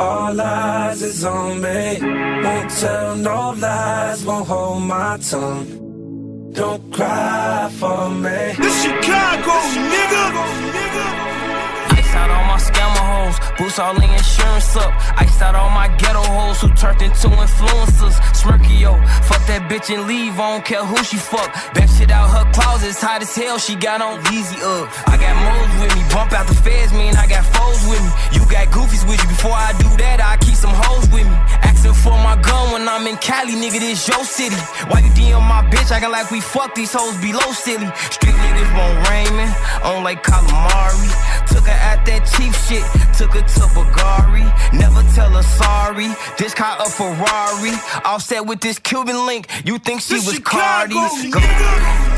All 0.00 0.40
eyes 0.40 1.02
is 1.02 1.24
on 1.24 1.60
me. 1.60 1.98
Won't 2.42 2.70
tell 2.70 3.14
no 3.14 3.50
lies, 3.50 4.24
won't 4.24 4.48
hold 4.48 4.82
my 4.82 5.16
tongue. 5.18 5.89
Don't 6.52 6.92
cry 6.92 7.70
for 7.78 8.10
me. 8.10 8.54
This 8.58 8.82
Chicago, 8.82 9.54
nigga. 9.92 10.24
Ice 11.98 12.14
out 12.14 12.30
all 12.30 12.44
my 12.44 12.58
scammer 12.58 12.99
hoes, 13.10 13.36
boost 13.58 13.78
all 13.78 13.94
the 13.94 14.06
insurance 14.06 14.76
up. 14.76 14.92
Ice 15.18 15.42
out 15.42 15.54
all 15.54 15.70
my 15.70 15.88
ghetto 15.98 16.22
hoes 16.22 16.60
who 16.62 16.68
turned 16.74 17.02
into 17.02 17.28
influencers. 17.28 18.16
Smurkio, 18.38 18.92
fuck 19.28 19.42
that 19.50 19.62
bitch 19.70 19.92
and 19.94 20.06
leave, 20.06 20.38
I 20.38 20.46
don't 20.52 20.64
care 20.64 20.84
who 20.84 20.98
she 21.02 21.16
fuck. 21.16 21.50
Back 21.74 21.88
shit 21.88 22.10
out 22.10 22.28
her 22.30 22.46
closet, 22.52 22.90
it's 22.90 23.02
hot 23.02 23.22
as 23.22 23.34
hell, 23.34 23.58
she 23.58 23.74
got 23.76 24.00
on 24.00 24.20
easy 24.32 24.58
up. 24.62 24.86
I 25.08 25.16
got 25.18 25.34
moles 25.44 25.72
with 25.80 25.92
me, 25.96 26.02
bump 26.14 26.32
out 26.32 26.46
the 26.46 26.54
feds, 26.54 26.92
mean 26.92 27.14
I 27.16 27.26
got 27.26 27.44
foes 27.54 27.82
with 27.90 28.02
me. 28.02 28.10
You 28.36 28.42
got 28.50 28.68
goofies 28.74 29.04
with 29.08 29.20
you, 29.22 29.28
before 29.28 29.56
I 29.56 29.72
do 29.78 29.88
that, 30.02 30.18
I 30.22 30.36
keep 30.38 30.54
some 30.54 30.74
hoes 30.74 31.06
with 31.10 31.26
me. 31.26 31.36
Asking 31.66 31.94
for 31.94 32.16
my 32.22 32.36
gun 32.40 32.72
when 32.72 32.88
I'm 32.88 33.06
in 33.06 33.16
Cali, 33.18 33.54
nigga, 33.54 33.80
this 33.80 34.06
your 34.08 34.24
city. 34.24 34.56
Why 34.88 35.00
you 35.00 35.10
DM 35.16 35.40
my 35.42 35.62
bitch, 35.70 35.90
acting 35.90 36.10
like 36.10 36.30
we 36.30 36.40
fuck 36.40 36.74
these 36.74 36.92
hoes 36.92 37.16
below 37.18 37.52
silly. 37.52 37.88
Street 38.10 38.36
niggas 38.36 38.70
won't 38.76 38.96
Raymond, 39.08 39.52
on 39.84 40.04
like 40.04 40.22
calamari. 40.22 41.10
Took 41.48 41.66
her 41.66 41.80
at 41.90 42.04
that 42.06 42.22
cheap 42.32 42.54
shit, 42.66 42.84
took 43.16 43.32
her 43.32 43.42
to 43.42 43.64
Bulgari. 43.74 44.46
Never 44.72 45.02
tell 45.14 45.30
her 45.30 45.42
sorry. 45.42 46.08
This 46.38 46.54
car 46.54 46.76
a 46.80 46.88
Ferrari. 46.88 47.74
Offset 48.04 48.46
with 48.46 48.60
this 48.60 48.78
Cuban 48.78 49.26
link, 49.26 49.48
you 49.64 49.78
think 49.78 50.00
she 50.00 50.14
was 50.14 50.38
Cardi? 50.40 50.94
Go. 50.94 51.40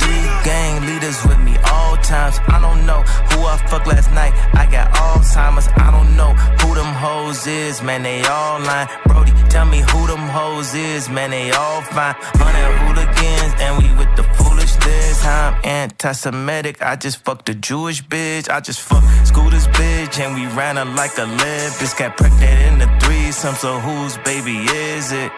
Three 0.02 0.26
gang 0.44 0.86
leaders 0.86 1.18
with 1.26 1.38
me 1.40 1.56
all 1.70 1.96
times. 1.98 2.36
I 2.48 2.60
don't 2.60 2.86
know 2.86 3.02
who 3.30 3.46
I 3.46 3.56
fucked 3.68 3.86
last 3.86 4.10
night. 4.12 4.32
I 4.54 4.66
got 4.70 4.92
Alzheimer's. 4.92 5.68
I 5.76 5.90
don't 5.90 6.16
know 6.16 6.32
who 6.60 6.74
them 6.74 6.92
hoes 6.94 7.46
is, 7.46 7.82
man. 7.82 8.02
They 8.02 8.22
all 8.24 8.60
lying. 8.60 8.88
Brody, 9.06 9.32
tell 9.48 9.66
me 9.66 9.80
who 9.80 10.06
them 10.06 10.26
hoes 10.28 10.74
is, 10.74 11.08
man. 11.08 11.30
They 11.30 11.50
all 11.52 11.82
fine. 11.82 12.14
Hundred 12.40 12.72
hooligans, 12.82 13.54
and 13.60 13.72
we 13.78 13.86
with 13.98 14.14
the 14.16 14.24
foolishness. 14.34 14.61
I'm 15.24 15.54
anti-Semitic. 15.64 16.82
I 16.82 16.96
just 16.96 17.24
fucked 17.24 17.48
a 17.48 17.54
Jewish 17.54 18.02
bitch. 18.04 18.48
I 18.50 18.60
just 18.60 18.80
fucked 18.80 19.06
Scooter's 19.26 19.68
bitch, 19.68 20.18
and 20.18 20.34
we 20.34 20.46
ran 20.56 20.76
her 20.76 20.84
like 20.84 21.16
a 21.18 21.22
Olympus. 21.22 21.94
Got 21.94 22.16
pregnant 22.16 22.60
in 22.60 22.78
the 22.78 22.88
threesome, 23.00 23.54
so 23.54 23.78
whose 23.78 24.18
baby 24.18 24.58
is 24.58 25.12
it? 25.12 25.30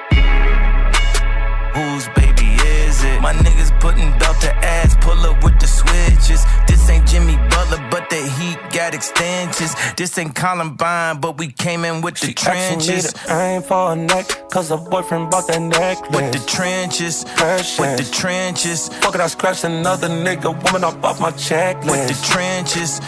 Whose 1.75 2.09
baby 2.15 2.55
is 2.65 3.03
it? 3.05 3.21
My 3.21 3.33
niggas 3.35 3.79
putting 3.81 4.17
belt 4.19 4.41
to 4.41 4.55
ass, 4.65 4.97
pull 5.01 5.19
up 5.27 5.43
with 5.45 5.59
the 5.61 5.67
switches. 5.67 6.45
This 6.67 6.89
ain't 6.89 7.07
Jimmy 7.07 7.37
Butler, 7.51 7.87
but 7.91 8.09
the 8.11 8.23
heat 8.39 8.54
got 8.75 8.95
extensions. 8.95 9.75
This 9.97 10.19
ain't 10.19 10.35
Columbine, 10.35 11.21
but 11.21 11.39
we 11.39 11.49
came 11.53 11.85
in 11.85 12.01
with 12.03 12.19
the 12.21 12.33
trenches. 12.33 13.15
I 13.29 13.55
ain't 13.55 13.67
for 13.67 13.93
a 13.93 13.97
neck, 13.97 14.27
cause 14.51 14.69
her 14.71 14.77
boyfriend 14.77 15.31
bought 15.31 15.47
that 15.49 15.61
necklace. 15.63 16.11
With 16.15 16.33
the 16.33 16.45
trenches, 16.51 17.25
Precious. 17.37 17.79
with 17.79 17.97
the 17.97 18.05
trenches, 18.13 18.89
Fuck 19.01 19.15
it, 19.15 19.21
I 19.21 19.27
scratched 19.29 19.65
another 19.65 20.09
nigga 20.09 20.53
woman 20.65 20.85
up 20.85 21.03
off 21.05 21.21
my 21.21 21.31
checklist. 21.33 21.91
with 21.91 22.09
the 22.09 22.27
trenches. 22.27 23.01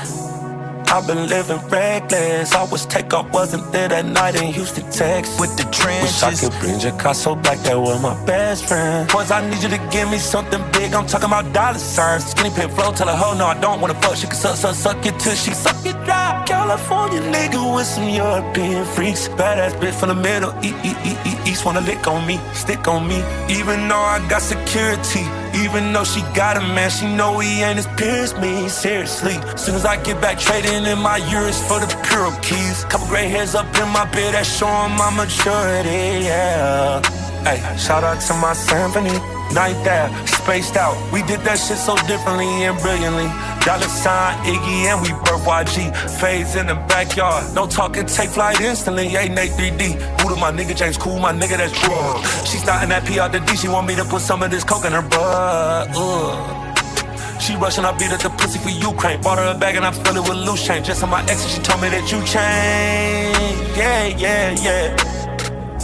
I've 0.88 1.06
been 1.06 1.28
living 1.28 1.58
reckless. 1.68 2.54
I 2.54 2.62
was 2.64 2.86
take 2.86 3.12
off, 3.12 3.32
wasn't 3.32 3.70
there 3.72 3.88
that 3.88 4.04
night 4.06 4.36
in 4.36 4.52
Houston, 4.52 4.84
Texas. 4.90 5.38
With 5.40 5.56
the 5.56 5.64
trenches. 5.64 6.22
Wish 6.22 6.22
I 6.22 6.34
could 6.34 6.58
bring 6.60 6.78
Picasso 6.80 7.34
back 7.34 7.58
there 7.58 7.78
with 7.80 8.00
my 8.00 8.14
best 8.24 8.66
friend. 8.66 9.08
Boys, 9.10 9.30
I 9.30 9.48
need 9.48 9.62
you 9.62 9.68
to 9.68 9.78
give 9.90 10.10
me 10.10 10.18
something 10.18 10.62
big. 10.72 10.94
I'm 10.94 11.06
talking 11.06 11.26
about 11.26 11.52
dollar 11.52 11.78
signs. 11.78 12.26
Skinny 12.26 12.50
pin 12.50 12.70
flow, 12.70 12.92
tell 12.92 13.08
her, 13.08 13.16
hoe, 13.16 13.36
no, 13.36 13.46
I 13.46 13.58
don't 13.60 13.80
wanna 13.80 13.94
fuck. 14.00 14.16
She 14.16 14.26
can 14.26 14.36
suck, 14.36 14.56
suck, 14.56 14.74
suck 14.74 15.04
it 15.04 15.18
till 15.18 15.34
she 15.34 15.52
suck 15.52 15.84
it 15.84 15.96
dry. 16.04 16.44
California 16.46 17.20
nigga 17.20 17.74
with 17.74 17.86
some 17.86 18.08
European 18.08 18.84
freaks. 18.84 19.28
Badass 19.28 19.72
bitch 19.80 19.94
from 19.94 20.08
the 20.10 20.14
middle, 20.14 20.52
e, 20.64 20.72
e, 20.84 20.92
e, 21.04 21.12
e, 21.26 21.50
east. 21.50 21.64
Wanna 21.64 21.80
lick 21.80 22.06
on 22.06 22.26
me, 22.26 22.38
stick 22.54 22.86
on 22.86 23.06
me. 23.08 23.18
Even 23.48 23.88
though 23.88 24.06
I 24.14 24.26
got 24.28 24.42
security. 24.42 25.24
Even 25.64 25.92
though 25.92 26.04
she 26.04 26.20
got 26.34 26.56
a 26.56 26.60
man, 26.60 26.90
she 26.90 27.06
know 27.06 27.38
he 27.38 27.62
ain't 27.62 27.78
as 27.78 27.86
pure 27.96 28.10
as 28.10 28.34
me. 28.38 28.68
Seriously, 28.68 29.34
soon 29.56 29.74
as 29.74 29.84
I 29.86 30.02
get 30.02 30.20
back 30.20 30.38
trading 30.38 30.84
in 30.84 30.98
my 30.98 31.18
euros 31.20 31.60
for 31.66 31.78
the 31.80 31.88
pure 32.06 32.30
keys. 32.42 32.84
Couple 32.84 33.06
gray 33.06 33.28
hairs 33.28 33.54
up 33.54 33.66
in 33.76 33.88
my 33.88 34.04
beard 34.12 34.34
that 34.34 34.46
showing 34.46 34.92
my 34.92 35.10
maturity. 35.10 36.24
Yeah. 36.26 37.00
Hey, 37.46 37.62
shout 37.78 38.02
out 38.02 38.20
to 38.22 38.34
my 38.34 38.54
symphony. 38.54 39.14
Night 39.54 39.78
there, 39.84 40.10
spaced 40.26 40.76
out. 40.76 40.98
We 41.12 41.22
did 41.22 41.46
that 41.46 41.62
shit 41.62 41.78
so 41.78 41.94
differently 42.10 42.66
and 42.66 42.76
brilliantly. 42.82 43.30
Dollar 43.62 43.86
sign 43.86 44.34
Iggy 44.42 44.90
and 44.90 44.98
we 44.98 45.14
birth 45.22 45.46
YG. 45.46 45.94
Fades 46.18 46.56
in 46.56 46.66
the 46.66 46.74
backyard. 46.90 47.54
No 47.54 47.68
talking, 47.68 48.04
take 48.06 48.30
flight 48.30 48.60
instantly. 48.60 49.06
Hey, 49.06 49.28
Nate 49.28 49.52
3D. 49.52 49.94
Who 50.20 50.34
to 50.34 50.34
my 50.34 50.50
nigga 50.50 50.74
James 50.76 50.98
Cool, 50.98 51.20
my 51.20 51.32
nigga 51.32 51.56
that's 51.56 51.70
drug. 51.86 52.66
not 52.66 52.82
in 52.82 52.88
that 52.88 53.06
P 53.06 53.20
out 53.20 53.30
the 53.30 53.38
D. 53.38 53.54
She 53.54 53.68
want 53.68 53.86
me 53.86 53.94
to 53.94 54.04
put 54.04 54.22
some 54.22 54.42
of 54.42 54.50
this 54.50 54.64
coke 54.64 54.84
in 54.84 54.90
her 54.90 55.02
butt. 55.02 55.86
Ugh. 55.94 57.40
She 57.40 57.54
rushing, 57.54 57.84
I 57.84 57.96
beat 57.96 58.10
up 58.10 58.22
the 58.22 58.30
pussy 58.30 58.58
for 58.58 58.70
Ukraine. 58.70 59.22
Bought 59.22 59.38
her 59.38 59.54
a 59.54 59.56
bag 59.56 59.76
and 59.76 59.86
I 59.86 59.92
fill 59.92 60.16
it 60.16 60.28
with 60.28 60.38
loose 60.38 60.66
change. 60.66 60.88
Just 60.88 61.04
on 61.04 61.10
my 61.10 61.22
ex, 61.30 61.44
and 61.44 61.52
she 61.52 61.60
told 61.62 61.80
me 61.80 61.90
that 61.90 62.10
you 62.10 62.18
changed. 62.26 63.78
Yeah, 63.78 64.06
yeah, 64.18 64.50
yeah. 64.64 65.15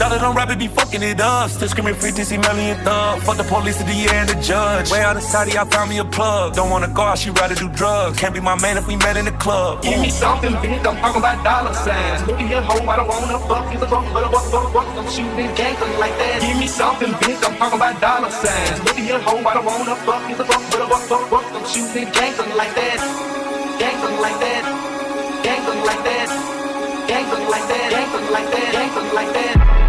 Dollar 0.02 0.18
don't 0.18 0.34
rap 0.34 0.50
it, 0.50 0.58
be 0.58 0.66
fucking 0.66 1.00
it 1.00 1.20
up. 1.20 1.48
Still 1.48 1.68
screaming 1.68 1.94
free 1.94 2.10
TC 2.10 2.34
million 2.42 2.74
thug. 2.82 3.22
Fuck 3.22 3.36
the 3.36 3.44
police, 3.44 3.78
the 3.78 3.84
DA, 3.84 4.10
and 4.10 4.28
the 4.28 4.34
judge. 4.42 4.90
Way 4.90 5.00
out 5.00 5.16
of 5.16 5.22
Saudi, 5.22 5.56
I 5.56 5.62
found 5.64 5.90
me 5.90 5.98
a 5.98 6.04
plug. 6.04 6.56
Don't 6.58 6.70
wanna 6.70 6.88
go 6.88 7.02
out, 7.02 7.18
she 7.18 7.30
rather 7.30 7.54
do 7.54 7.68
drugs. 7.68 8.18
Can't 8.18 8.34
be 8.34 8.40
my 8.40 8.58
man 8.60 8.76
if 8.76 8.88
we 8.88 8.96
met 8.96 9.16
in 9.16 9.26
the 9.26 9.36
club. 9.38 9.80
Give 9.80 10.00
me 10.00 10.10
something 10.10 10.58
big, 10.60 10.84
I'm 10.84 10.98
talking 10.98 11.22
about 11.22 11.44
dollar 11.44 11.72
signs. 11.72 12.26
Look 12.26 12.40
at 12.40 12.64
hoe, 12.64 12.82
I 12.82 12.96
don't 12.96 13.06
wanna 13.06 13.38
fuck. 13.46 13.72
It's 13.72 13.80
a 13.80 13.86
fuck, 13.86 14.04
but 14.12 14.26
a 14.26 14.28
fuck, 14.34 14.46
fuck, 14.50 14.72
fuck. 14.74 14.86
I'm 14.98 15.06
shooting 15.06 15.54
gangsters 15.54 15.96
like 16.02 16.18
that. 16.18 16.40
Give 16.42 16.58
me 16.58 16.66
something 16.66 17.12
big, 17.22 17.38
I'm 17.46 17.54
talking 17.62 17.78
about 17.78 18.00
dollar 18.00 18.30
signs. 18.30 18.82
Look 18.82 18.98
at 18.98 19.22
hoe, 19.22 19.38
I 19.38 19.54
don't 19.54 19.66
wanna 19.70 19.96
fuck. 20.02 20.22
It's 20.26 20.40
a 20.40 20.44
fuck, 20.50 20.62
but 20.66 20.80
a 20.82 20.86
fuck, 20.90 21.04
fuck, 21.06 21.24
fuck. 21.30 21.44
I'm 21.54 21.64
shooting 21.70 22.10
gangsters 22.10 22.54
like 22.58 22.74
that. 22.74 22.98
Gangsters 23.78 24.18
like 24.18 24.38
that. 24.42 24.62
Gangsters 25.46 25.82
like 25.86 26.02
that. 26.02 26.28
Gangsters 27.06 27.46
like 27.54 27.66
that. 27.70 27.86
Gangsters 27.94 28.30
like 28.34 28.50
that. 28.50 28.72
Gangsters 28.74 29.12
like 29.14 29.32
that. 29.38 29.81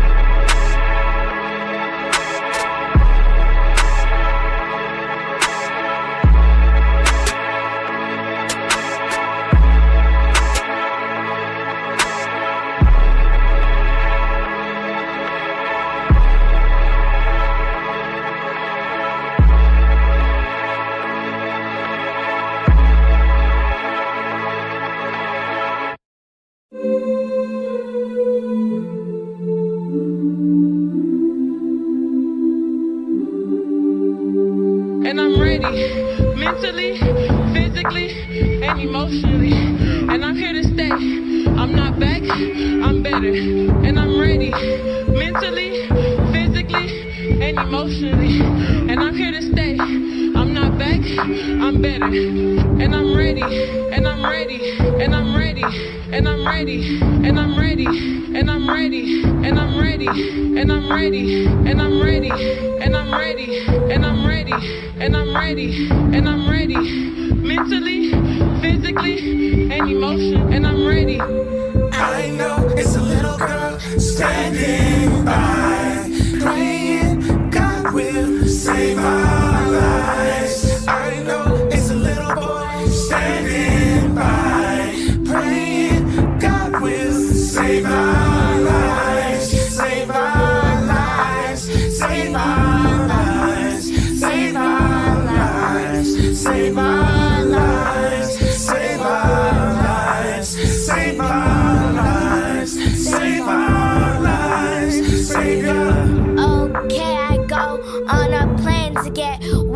25. 78.84 79.23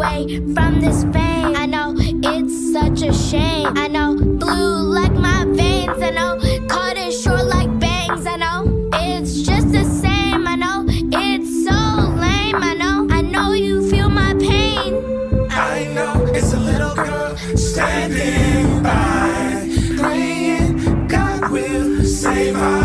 Away 0.08 0.38
from 0.54 0.80
this 0.80 1.04
pain. 1.06 1.56
I 1.56 1.66
know 1.66 1.94
it's 1.98 2.74
such 2.74 3.02
a 3.02 3.14
shame. 3.14 3.78
I 3.78 3.88
know 3.88 4.16
blue 4.16 4.94
like 4.94 5.14
my 5.14 5.46
veins. 5.46 6.02
I 6.02 6.12
know 6.12 6.38
cut 6.68 6.98
it 6.98 7.12
short 7.12 7.46
like 7.46 7.80
bangs. 7.80 8.26
I 8.26 8.38
know 8.38 8.90
it's 8.94 9.42
just 9.42 9.72
the 9.72 9.84
same. 9.84 10.48
I 10.48 10.56
know 10.56 10.86
it's 10.88 11.66
so 11.66 11.80
lame. 12.24 12.56
I 12.56 12.74
know, 12.74 13.08
I 13.10 13.22
know 13.22 13.54
you 13.54 13.90
feel 13.90 14.10
my 14.10 14.34
pain. 14.36 14.96
I 15.52 15.86
know 15.94 16.26
it's 16.34 16.54
a 16.54 16.60
little 16.60 16.96
girl 16.96 17.36
standing 17.56 18.84
by, 18.84 19.68
praying 19.98 21.08
God 21.08 21.52
will 21.52 22.04
save 22.04 22.56
our 22.56 22.77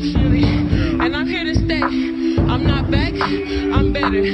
and. 0.00 0.44
And 1.04 1.14
I'm 1.14 1.26
here 1.26 1.44
to 1.44 1.54
stay. 1.54 1.82
I'm 1.82 2.66
not 2.66 2.90
back, 2.90 3.12
I'm 3.14 3.92
better. 3.92 4.24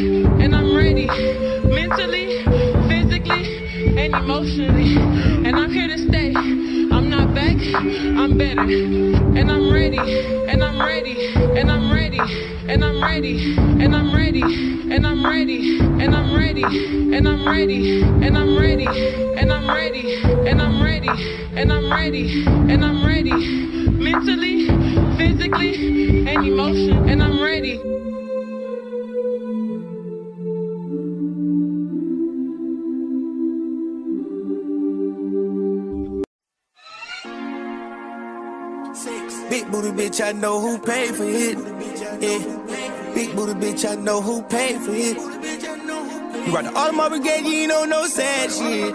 And 0.43 0.55
I'm 0.55 0.77
ready 0.77 1.07
mentally, 1.07 2.45
physically, 2.89 3.99
and 3.99 4.15
emotionally. 4.15 4.97
And 5.47 5.57
I'm 5.57 5.71
here 5.71 5.89
to 5.89 5.99
stay. 5.99 6.33
I'm 6.35 7.11
not 7.11 7.35
back, 7.35 7.57
I'm 7.75 8.39
better. 8.39 8.63
And 8.63 9.51
I'm 9.51 9.73
ready, 9.73 9.99
and 9.99 10.63
I'm 10.63 10.81
ready, 10.81 11.35
and 11.35 11.71
I'm 11.71 11.93
ready, 11.93 12.19
and 12.69 12.85
I'm 12.85 13.03
ready, 13.03 13.57
and 13.57 14.05
I'm 14.05 14.15
ready, 14.15 14.43
and 14.77 15.05
I'm 15.05 15.35
ready, 15.35 15.79
and 15.79 16.17
I'm 16.17 16.37
ready, 16.37 17.01
and 17.11 17.27
I'm 17.27 17.47
ready, 17.47 18.03
and 18.03 18.39
I'm 18.39 18.59
ready, 18.59 18.87
and 19.37 19.53
I'm 19.53 19.69
ready, 19.69 20.25
and 20.47 20.63
I'm 20.63 20.83
ready, 20.83 21.37
and 21.57 21.73
I'm 21.73 21.93
ready, 21.93 22.45
and 22.47 22.85
I'm 22.85 23.05
ready, 23.05 23.33
mentally, 23.91 24.56
physically, 25.51 26.27
and 26.29 26.47
emotion, 26.47 27.09
and 27.09 27.23
I'm 27.23 27.43
ready. 27.43 27.77
Big 39.49 39.71
booty 39.71 39.91
bitch, 39.91 40.25
I 40.25 40.33
know 40.33 40.61
who 40.61 40.79
paid 40.79 41.15
for 41.15 41.25
it. 41.25 41.59
Yeah. 42.21 43.15
Big 43.15 43.35
booty 43.37 43.53
bitch, 43.55 43.89
I 43.89 43.95
know 43.95 44.21
who 44.21 44.43
paid 44.43 44.81
for 44.81 44.93
it. 44.93 45.17
You 45.17 46.53
got 46.53 46.65
the 46.65 46.71
Audemars 46.71 47.09
Brigade, 47.11 47.45
you 47.45 47.63
ain't 47.63 47.69
know 47.69 47.85
no 47.85 48.07
sad 48.07 48.51
shit. 48.51 48.95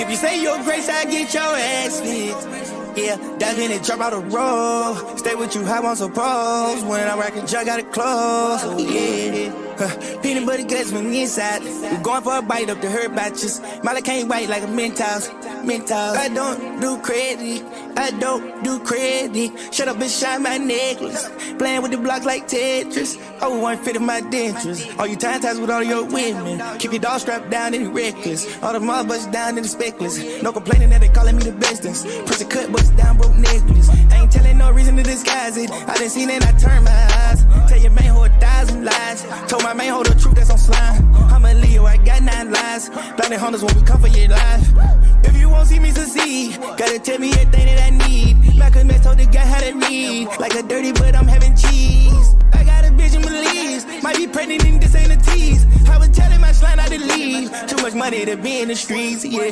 If 0.00 0.10
you 0.10 0.16
say 0.16 0.42
your 0.42 0.62
grace, 0.62 0.88
I 0.88 1.04
get 1.04 1.32
your 1.34 1.42
ass 1.42 2.00
fit. 2.00 2.57
Yeah, 2.98 3.16
dive 3.38 3.58
in 3.60 3.70
and 3.70 3.84
drop 3.84 4.00
out 4.00 4.12
the 4.12 4.18
road. 4.18 5.18
Stay 5.18 5.34
with 5.36 5.54
you, 5.54 5.64
how 5.64 5.86
I'm 5.86 5.94
supposed. 5.94 6.84
When 6.86 7.08
I'm 7.08 7.18
rocking 7.18 7.46
jug, 7.46 7.66
got 7.66 7.78
it 7.78 7.92
close. 7.92 8.60
Oh, 8.64 8.76
yeah. 8.76 9.52
Huh. 9.78 10.20
Peanut 10.20 10.44
butter 10.44 10.64
guts 10.64 10.90
the 10.90 10.98
inside. 10.98 11.62
We're 11.62 12.02
going 12.02 12.22
for 12.22 12.38
a 12.38 12.42
bite 12.42 12.68
up 12.68 12.80
the 12.80 12.90
herb 12.90 13.14
batches. 13.14 13.60
Molly 13.84 14.02
can't 14.02 14.28
white 14.28 14.48
like 14.48 14.64
a 14.64 14.66
Mentos. 14.66 15.30
Mentos. 15.64 16.16
I 16.16 16.28
don't 16.28 16.80
do 16.80 16.98
credit. 16.98 17.64
I 17.96 18.10
don't 18.12 18.62
do 18.62 18.78
credit. 18.80 19.74
Shut 19.74 19.88
up 19.88 20.00
and 20.00 20.10
shine 20.10 20.42
my 20.42 20.56
necklace. 20.58 21.28
Playing 21.58 21.82
with 21.82 21.90
the 21.90 21.98
blocks 21.98 22.24
like 22.24 22.46
Tetris. 22.46 23.18
Oh, 23.40 23.58
one 23.58 23.78
fit 23.78 23.96
of 23.96 24.02
my 24.02 24.20
dentures. 24.20 24.98
All 24.98 25.06
you 25.06 25.16
time 25.16 25.40
ties 25.40 25.58
with 25.58 25.70
all 25.70 25.82
your 25.82 26.04
women. 26.04 26.60
Keep 26.78 26.92
your 26.92 27.00
dog 27.00 27.20
strapped 27.20 27.50
down 27.50 27.74
and 27.74 27.94
reckless. 27.94 28.46
All 28.62 28.72
the 28.72 28.80
mob 28.80 29.08
bust 29.08 29.30
down 29.30 29.56
in 29.56 29.62
the 29.62 29.68
speckless. 29.68 30.42
No 30.42 30.52
complaining 30.52 30.90
that 30.90 31.00
they 31.00 31.08
calling 31.08 31.36
me 31.36 31.42
the 31.42 31.52
bestest. 31.52 32.06
Press 32.26 32.40
a 32.40 32.44
cut, 32.44 32.70
bust 32.72 32.96
down, 32.96 33.16
broke 33.16 33.34
necklace. 33.34 33.88
I 33.88 34.22
ain't 34.22 34.32
telling 34.32 34.58
no 34.58 34.70
reason 34.70 34.96
to 34.96 35.02
disguise 35.02 35.56
it. 35.56 35.70
I 35.70 35.96
done 35.96 36.08
seen 36.08 36.30
it, 36.30 36.46
I 36.46 36.52
turn 36.52 36.84
my 36.84 36.90
eyes. 36.90 37.44
Tell 37.68 37.78
your 37.78 37.90
man 37.90 38.14
who 38.14 38.22
a 38.24 38.28
thousand 38.40 38.84
lies. 38.84 39.26
Told 39.48 39.62
my 39.62 39.74
man 39.74 39.92
hold 39.92 40.06
the 40.06 40.14
truth 40.14 40.36
that's 40.36 40.50
on 40.50 40.58
slime. 40.58 41.14
I'm 41.32 41.44
a 41.44 41.54
Leo, 41.54 41.84
I 41.84 41.96
got 41.96 42.22
nine 42.22 42.52
lives. 42.52 42.90
Blinded 42.90 43.38
hunters 43.38 43.64
when 43.64 43.74
we 43.74 43.82
come 43.82 44.00
for 44.00 44.08
your 44.08 44.28
life. 44.28 45.07
If 45.24 45.36
you 45.36 45.48
won't 45.48 45.68
see 45.68 45.78
me 45.78 45.90
succeed. 45.90 46.58
Gotta 46.76 46.98
tell 46.98 47.18
me 47.18 47.30
everything 47.32 47.66
that 47.66 47.80
I 47.80 47.90
need. 48.08 48.56
Malcolm 48.56 48.90
X 48.90 49.04
told 49.04 49.18
the 49.18 49.26
guy 49.26 49.46
how 49.46 49.60
to 49.60 49.72
read. 49.72 50.28
Like 50.38 50.54
a 50.54 50.62
dirty, 50.62 50.92
but 50.92 51.14
I'm 51.14 51.26
having 51.26 51.54
cheese. 51.56 52.34
I 52.52 52.64
got 52.64 52.84
a 52.84 52.88
bitch 52.88 53.14
in 53.14 53.22
Belize. 53.22 54.02
Might 54.02 54.16
be 54.16 54.26
pregnant 54.26 54.64
and 54.64 54.82
this 54.82 54.94
ain't 54.94 55.12
a 55.12 55.16
tease. 55.16 55.66
I 55.88 55.98
was 55.98 56.08
telling 56.10 56.40
my 56.40 56.52
slime 56.52 56.76
not 56.76 56.88
to 56.88 56.98
leave. 56.98 57.50
Too 57.66 57.76
much 57.82 57.94
money 57.94 58.24
to 58.24 58.36
be 58.36 58.60
in 58.60 58.68
the 58.68 58.76
streets, 58.76 59.24
yeah. 59.24 59.50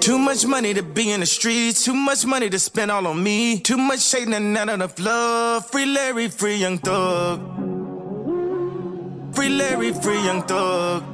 Too 0.00 0.18
much 0.18 0.46
money 0.46 0.74
to 0.74 0.82
be 0.82 1.10
in 1.10 1.20
the 1.20 1.26
streets. 1.26 1.84
Too 1.84 1.94
much 1.94 2.24
money 2.24 2.48
to 2.50 2.58
spend 2.58 2.90
all 2.90 3.06
on 3.06 3.22
me. 3.22 3.60
Too 3.60 3.76
much 3.76 4.00
shade 4.00 4.28
and 4.28 4.52
not 4.54 4.68
enough 4.68 4.98
love. 4.98 5.70
Free 5.70 5.86
Larry, 5.86 6.28
free 6.28 6.56
young 6.56 6.78
thug. 6.78 7.40
Free 9.34 9.48
Larry, 9.48 9.92
free 9.92 10.22
young 10.22 10.42
thug. 10.42 11.13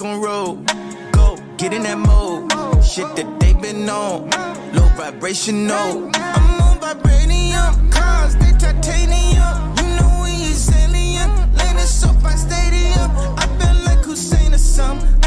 Back 0.00 0.08
on 0.08 0.22
road, 0.22 0.66
go 1.12 1.36
get 1.58 1.74
in 1.74 1.82
that 1.82 1.98
mode. 1.98 2.50
Shit 2.82 3.14
that 3.16 3.38
they 3.38 3.52
been 3.52 3.86
on, 3.86 4.30
low 4.72 4.88
vibration, 4.96 5.66
no. 5.66 6.10
I'm 6.14 6.60
on 6.62 6.78
vibranium, 6.80 7.92
cars 7.92 8.34
they 8.36 8.52
titanium. 8.52 9.76
You 9.76 10.00
know 10.00 10.20
we 10.24 10.30
is 10.52 10.70
alien, 10.74 11.28
landing 11.54 11.84
so 11.84 12.08
far 12.14 12.34
stadium. 12.38 13.10
I 13.36 13.46
feel 13.58 13.84
like 13.84 14.02
Hussein 14.06 14.54
or 14.54 14.58
something. 14.58 15.19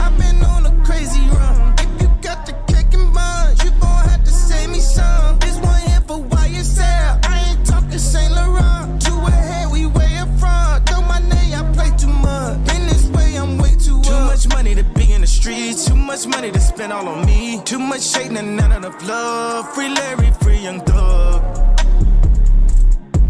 Me. 18.03 18.09
Shade 18.09 18.37
and 18.37 18.55
none 18.55 18.71
enough 18.71 19.07
love. 19.07 19.73
Free 19.73 19.89
Larry, 19.89 20.31
free 20.41 20.57
young 20.57 20.81
thug. 20.81 21.41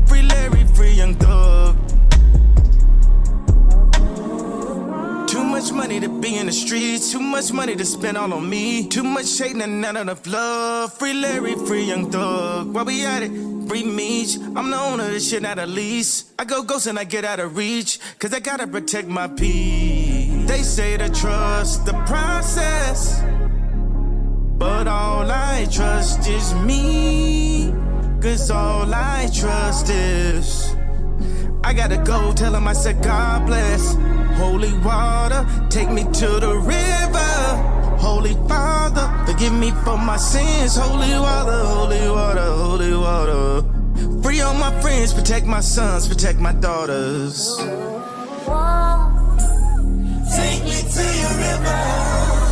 Free 0.08 0.22
Larry, 0.22 0.66
free 0.76 0.92
young 0.92 1.16
thug. 1.16 1.78
Too 5.28 5.44
much 5.44 5.72
money 5.72 6.00
to 6.00 6.10
be 6.10 6.36
in 6.38 6.46
the 6.46 6.52
streets, 6.52 7.12
too 7.12 7.20
much 7.20 7.52
money 7.52 7.76
to 7.76 7.86
spend 7.86 8.18
all 8.18 8.34
on 8.34 8.50
me. 8.50 8.88
Too 8.88 9.04
much 9.04 9.28
shade 9.28 9.56
and 9.56 9.82
none 9.82 9.98
enough 9.98 10.26
love. 10.28 10.94
Free 10.94 11.14
Larry, 11.14 11.56
free 11.56 11.84
young 11.84 12.12
thug. 12.12 12.74
While 12.74 12.86
we 12.86 13.06
at 13.06 13.24
it, 13.24 13.32
free 13.68 13.84
Meech. 13.84 14.38
I'm 14.56 14.70
the 14.70 14.78
owner 14.78 15.06
of 15.06 15.12
this 15.12 15.30
shit, 15.30 15.42
not 15.42 15.60
a 15.60 15.66
lease. 15.66 16.32
I 16.38 16.46
go 16.46 16.64
ghost 16.64 16.88
and 16.88 17.00
I 17.00 17.04
get 17.04 17.26
out 17.26 17.40
of 17.40 17.58
reach, 17.58 18.00
cause 18.20 18.34
I 18.34 18.40
gotta 18.40 18.68
protect 18.68 19.08
my 19.08 19.28
peace. 19.28 20.48
They 20.48 20.62
say 20.62 20.98
to 20.98 21.10
trust 21.10 21.86
the 21.86 21.94
process, 22.06 23.24
but 24.64 24.88
all 24.88 25.30
I 25.30 25.68
trust 25.70 26.26
is 26.26 26.56
me. 26.56 27.74
Cause 28.22 28.50
all 28.50 28.94
I 28.94 29.30
trust 29.34 29.90
is. 29.90 30.74
I 31.66 31.74
gotta 31.74 31.98
go 31.98 32.32
tell 32.32 32.56
him 32.56 32.66
I 32.66 32.72
said, 32.72 33.04
God 33.04 33.46
bless. 33.46 33.98
Holy 34.42 34.72
water, 34.80 35.42
take 35.70 35.90
me 35.90 36.04
to 36.04 36.30
the 36.46 36.54
river. 36.76 37.34
Holy 38.08 38.36
Father, 38.48 39.06
forgive 39.28 39.54
me 39.54 39.72
for 39.84 39.98
my 39.98 40.16
sins. 40.16 40.78
Holy 40.78 41.14
water, 41.28 41.60
holy 41.76 42.08
water, 42.10 42.50
holy 42.64 42.94
water. 42.96 43.44
Free 44.24 44.40
all 44.40 44.56
my 44.56 44.72
friends, 44.82 45.14
protect 45.14 45.46
my 45.46 45.60
sons, 45.60 46.08
protect 46.08 46.40
my 46.40 46.54
daughters. 46.54 47.58
Take 50.38 50.64
me 50.64 50.78
to 50.96 51.04
your 51.22 51.36
river. 51.48 52.43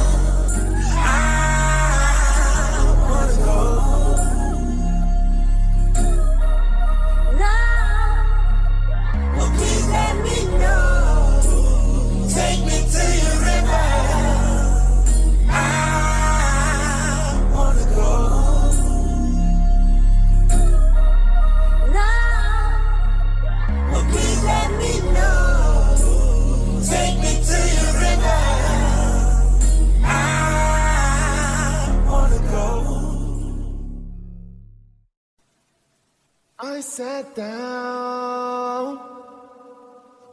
Sat 36.82 37.36
down 37.36 39.00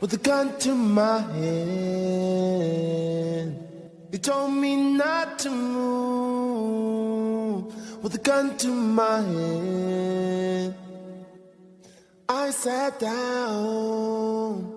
with 0.00 0.14
a 0.14 0.16
gun 0.16 0.58
to 0.58 0.74
my 0.74 1.20
head. 1.20 2.48
You 4.10 4.18
told 4.18 4.52
me 4.52 4.76
not 4.76 5.38
to 5.40 5.50
move 5.50 6.48
with 8.02 8.14
a 8.14 8.18
gun 8.18 8.56
to 8.58 8.68
my 8.68 9.20
head. 9.20 10.74
I 12.28 12.50
sat 12.50 12.98
down 12.98 14.72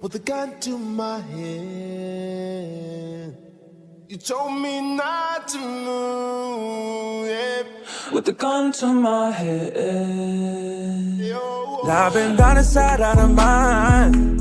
with 0.00 0.14
a 0.16 0.18
gun 0.18 0.58
to 0.60 0.76
my 0.76 1.20
head. 1.20 2.50
You 4.08 4.16
told 4.16 4.60
me 4.60 4.96
not 4.96 5.46
to 5.48 5.58
move, 5.58 7.26
yeah. 7.28 7.79
With 8.12 8.24
the 8.24 8.32
gun 8.32 8.72
to 8.72 8.86
my 8.86 9.30
head. 9.30 9.76
I've 11.86 12.12
been 12.12 12.34
down 12.34 12.56
inside 12.58 13.00
out 13.00 13.18
of 13.18 13.30
mind. 13.30 14.40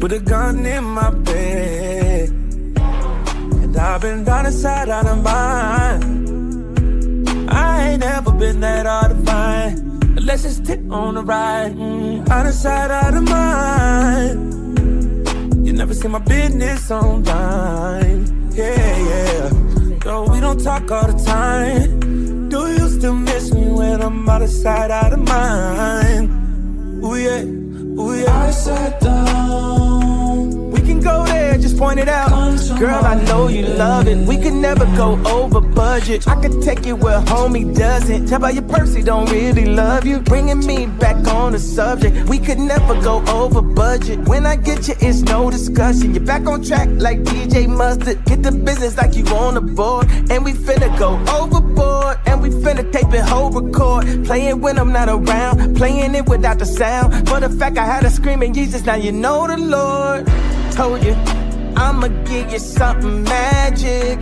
With 0.00 0.12
a 0.12 0.20
gun 0.20 0.64
in 0.64 0.84
my 0.84 1.10
bed. 1.10 2.28
And 2.28 3.76
I've 3.76 4.00
been 4.00 4.22
down 4.22 4.46
inside 4.46 4.88
out 4.88 5.06
of 5.06 5.24
mind. 5.24 6.28
I 7.50 7.90
ain't 7.90 8.00
never 8.00 8.30
been 8.30 8.60
that 8.60 8.86
hard 8.86 9.10
to 9.10 9.16
find. 9.24 10.24
Let's 10.24 10.44
just 10.44 10.64
take 10.64 10.80
on 10.90 11.14
the 11.14 11.22
ride. 11.24 11.74
Mm, 11.74 12.28
out 12.28 12.46
of 12.46 12.54
sight, 12.54 12.92
out 12.92 13.14
of 13.14 13.24
mind. 13.28 14.76
You 15.66 15.72
never 15.72 15.94
see 15.94 16.06
my 16.06 16.20
business 16.20 16.92
on 16.92 17.24
time. 17.24 18.24
Yeah, 18.52 18.98
yeah. 18.98 19.67
Though 20.00 20.24
we 20.32 20.40
don't 20.40 20.62
talk 20.62 20.90
all 20.90 21.06
the 21.12 21.24
time. 21.24 22.48
Do 22.48 22.60
you 22.72 22.88
still 22.88 23.14
miss 23.14 23.52
me 23.52 23.70
when 23.70 24.00
I'm 24.00 24.28
out 24.28 24.42
of 24.42 24.50
sight, 24.50 24.90
out 24.90 25.12
of 25.12 25.20
mind? 25.20 27.04
Ooh 27.04 27.16
yeah, 27.16 27.42
ooh 27.42 28.14
yeah. 28.14 28.46
I 28.46 28.50
sat 28.50 29.00
down. 29.00 29.97
Go 31.02 31.24
there, 31.26 31.56
just 31.58 31.78
point 31.78 32.00
it 32.00 32.08
out. 32.08 32.28
Girl, 32.78 33.04
I 33.04 33.14
know 33.24 33.48
you 33.48 33.62
love 33.66 34.08
it. 34.08 34.16
We 34.26 34.36
could 34.36 34.52
never 34.52 34.84
go 34.96 35.20
over 35.26 35.60
budget. 35.60 36.26
I 36.26 36.40
could 36.40 36.62
take 36.62 36.84
you 36.84 36.96
where 36.96 37.20
homie 37.20 37.74
doesn't. 37.76 38.26
Tell 38.26 38.40
by 38.40 38.50
your 38.50 38.62
purse 38.62 38.94
he 38.94 39.02
don't 39.02 39.30
really 39.30 39.64
love 39.64 40.04
you. 40.04 40.20
Bringing 40.20 40.60
me 40.66 40.86
back 40.86 41.26
on 41.28 41.52
the 41.52 41.58
subject. 41.58 42.28
We 42.28 42.38
could 42.38 42.58
never 42.58 43.00
go 43.02 43.24
over 43.26 43.62
budget. 43.62 44.20
When 44.28 44.44
I 44.46 44.56
get 44.56 44.88
you, 44.88 44.94
it's 45.00 45.22
no 45.22 45.50
discussion. 45.50 46.14
You're 46.14 46.24
back 46.24 46.46
on 46.46 46.62
track 46.62 46.88
like 46.92 47.20
DJ 47.20 47.68
Mustard. 47.68 48.24
Get 48.24 48.42
the 48.42 48.52
business 48.52 48.96
like 48.96 49.16
you 49.16 49.24
on 49.26 49.54
the 49.54 49.60
board. 49.60 50.08
And 50.30 50.44
we 50.44 50.52
finna 50.52 50.96
go 50.98 51.10
overboard. 51.32 52.18
And 52.26 52.42
we 52.42 52.50
finna 52.50 52.90
tape 52.92 53.12
it 53.14 53.24
whole 53.24 53.50
record. 53.50 54.24
Playing 54.24 54.60
when 54.60 54.78
I'm 54.78 54.92
not 54.92 55.08
around. 55.08 55.76
Playing 55.76 56.14
it 56.14 56.26
without 56.26 56.58
the 56.58 56.66
sound. 56.66 57.28
For 57.28 57.40
the 57.40 57.48
fact 57.48 57.78
I 57.78 57.84
had 57.84 58.04
a 58.04 58.10
screaming 58.10 58.52
Jesus, 58.52 58.84
now 58.84 58.96
you 58.96 59.12
know 59.12 59.46
the 59.46 59.56
Lord. 59.56 60.28
Told 60.78 61.02
you, 61.02 61.14
I'ma 61.74 62.06
give 62.24 62.52
you 62.52 62.60
something 62.60 63.24
magic. 63.24 64.20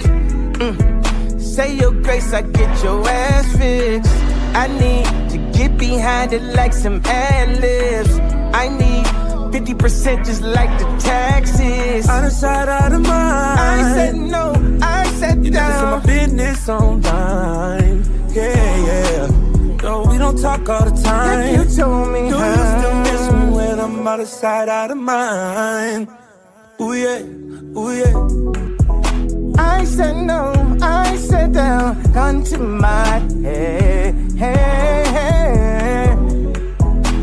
Mm. 0.57 1.39
Say 1.39 1.77
your 1.77 1.93
grace, 1.93 2.33
I 2.33 2.41
get 2.41 2.83
your 2.83 3.07
ass 3.07 3.57
fixed. 3.59 4.11
I 4.55 4.67
need 4.69 5.05
to 5.33 5.59
get 5.59 5.77
behind 5.77 6.33
it 6.33 6.43
like 6.55 6.73
some 6.73 7.03
ad 7.05 7.61
libs. 7.61 8.19
I 8.55 8.69
need 8.69 9.05
50% 9.53 10.25
just 10.25 10.41
like 10.41 10.71
the 10.79 10.87
taxes. 10.99 12.09
Out 12.09 12.25
of 12.25 12.33
sight, 12.33 12.71
out 12.71 12.91
of 12.91 13.03
mind. 13.03 13.61
I 13.61 13.93
said 13.95 14.15
no, 14.15 14.79
I 14.81 15.05
said 15.19 15.45
You 15.45 15.51
never 15.51 15.75
see 15.75 15.85
my 15.85 16.01
business 16.07 16.69
on 16.71 17.03
time. 17.03 18.03
Yeah, 18.31 18.87
yeah. 18.87 19.29
Though 19.83 20.11
we 20.11 20.17
don't 20.17 20.41
talk 20.41 20.67
all 20.71 20.89
the 20.89 21.03
time. 21.03 21.39
If 21.39 21.69
you 21.69 21.77
told 21.77 22.15
me 22.15 22.31
Do 22.31 22.37
you 22.37 22.65
still 22.79 22.95
miss 23.05 23.31
me 23.31 23.57
when 23.57 23.79
I'm 23.79 24.09
out 24.09 24.21
of 24.21 24.29
sight, 24.29 24.71
out 24.71 24.91
of 24.91 24.97
mind? 24.97 26.09
Ooh 26.79 26.93
yeah, 26.93 27.22
ooh 27.74 27.91
yeah. 27.91 28.12
I 29.59 29.85
said 29.85 30.16
no, 30.16 30.53
I 30.83 31.16
said 31.16 31.55
down, 31.55 32.03
Gone 32.12 32.45
to 32.45 32.59
my 32.59 33.20
head. 33.43 34.14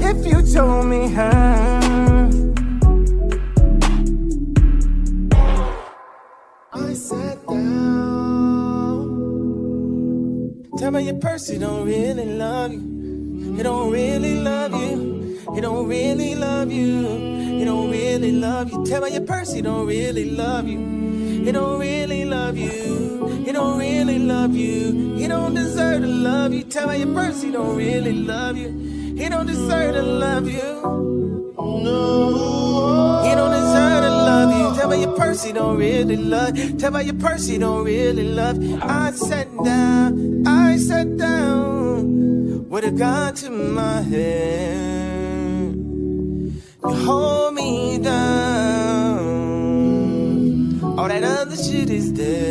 If 0.02 0.26
you 0.26 0.42
told 0.42 0.88
me 0.88 1.08
huh? 1.14 2.32
I 6.74 6.94
said 6.96 7.46
down. 7.46 9.06
Tell 10.80 10.90
me 10.92 11.04
your 11.04 11.20
person 11.20 11.62
don't 11.62 11.86
really 11.86 12.26
love 12.26 12.74
you. 12.74 13.54
He 13.56 13.62
don't 13.62 13.92
really 13.92 14.40
love 14.40 14.74
you. 14.74 15.40
He 15.54 15.62
don't 15.62 15.88
really 15.88 16.34
love 16.34 16.72
you. 16.72 17.43
Tell 18.44 19.00
by 19.00 19.08
your 19.08 19.22
purse, 19.22 19.54
he 19.54 19.62
don't 19.62 19.88
really 19.88 20.32
love 20.32 20.68
you. 20.68 20.78
He 21.46 21.52
don't 21.54 21.80
really 21.80 22.26
love 22.26 22.58
you. 22.58 23.44
He 23.46 23.54
don't 23.54 23.80
really 23.80 24.20
love 24.20 24.54
you. 24.54 25.16
He 25.16 25.28
don't 25.30 25.54
deserve 25.54 26.02
to 26.02 26.08
love 26.08 26.54
you. 26.54 26.64
Tell 26.64 26.88
by 26.88 26.96
your 26.96 27.14
purse, 27.14 27.42
he 27.42 27.52
don't 27.52 27.78
really 27.78 28.12
love 28.12 28.58
you. 28.58 28.68
He 29.18 29.30
don't 29.30 29.46
deserve 29.46 29.96
to 29.96 30.02
love 30.02 30.50
you. 30.50 31.54
No. 31.58 33.24
He 33.24 33.34
don't 33.34 33.52
deserve 33.52 34.04
to 34.04 34.10
love 34.10 34.52
you. 34.52 34.78
Tell 34.78 34.90
by 34.90 34.96
your 34.96 35.16
purse, 35.16 35.44
he 35.46 35.54
don't 35.54 35.78
really 35.78 36.18
love. 36.18 36.78
Tell 36.78 36.92
by 36.92 37.02
your 37.02 37.16
purse, 37.16 37.48
he 37.48 37.58
don't 37.58 37.86
really 37.86 38.28
love. 38.28 38.58
I 38.84 39.12
sat 39.12 39.48
down. 39.64 40.44
I 40.46 40.76
sat 40.76 41.16
down 41.16 42.68
with 42.68 42.84
a 42.84 42.92
gun 42.92 43.36
to 43.36 43.50
my 43.50 44.02
head. 44.02 45.03
Hold 46.86 47.54
me 47.54 47.98
down. 47.98 49.20
All 50.98 51.08
that 51.08 51.24
other 51.24 51.56
shit 51.56 51.90
is 51.90 52.14
there. 52.14 52.44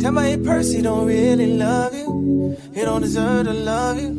Tell 0.00 0.12
my 0.12 0.36
Percy 0.44 0.82
don't 0.82 1.06
really 1.06 1.56
love 1.58 1.94
you. 1.94 2.56
He 2.72 2.82
don't 2.82 3.00
deserve 3.00 3.46
to 3.46 3.52
love 3.52 3.98
you. 4.00 4.12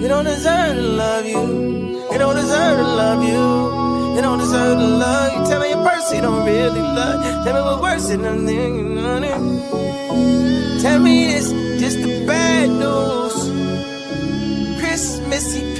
He 0.00 0.06
don't 0.06 0.24
deserve 0.24 0.76
to 0.76 0.82
love 0.82 1.26
you. 1.26 2.08
He 2.12 2.18
don't 2.18 2.36
deserve 2.36 2.78
to 2.78 2.84
love 2.84 3.22
you. 3.24 4.14
He 4.14 4.20
don't 4.20 4.38
deserve 4.38 4.78
to 4.78 4.86
love 4.86 5.32
you. 5.32 5.44
Tell 5.46 5.60
me 5.60 5.70
your 5.70 5.82
Percy 5.84 6.20
don't 6.20 6.46
really 6.46 6.80
love 6.80 7.24
you. 7.24 7.32
Tell 7.44 7.54
me 7.54 7.60
what 7.60 7.82
worse 7.82 8.08
than 8.08 8.22
them 8.22 8.46
thing, 8.46 8.76
you 8.76 9.02
know 9.02 9.20
what 9.20 10.80
Tell 10.80 11.00
me 11.00 11.26
this, 11.26 11.50
just 11.80 12.00
the 12.02 12.24
bad 12.24 12.68
news. 12.70 13.23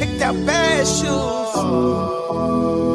Picked 0.05 0.21
out 0.21 0.37
bad 0.45 0.87
shoes. 0.87 1.55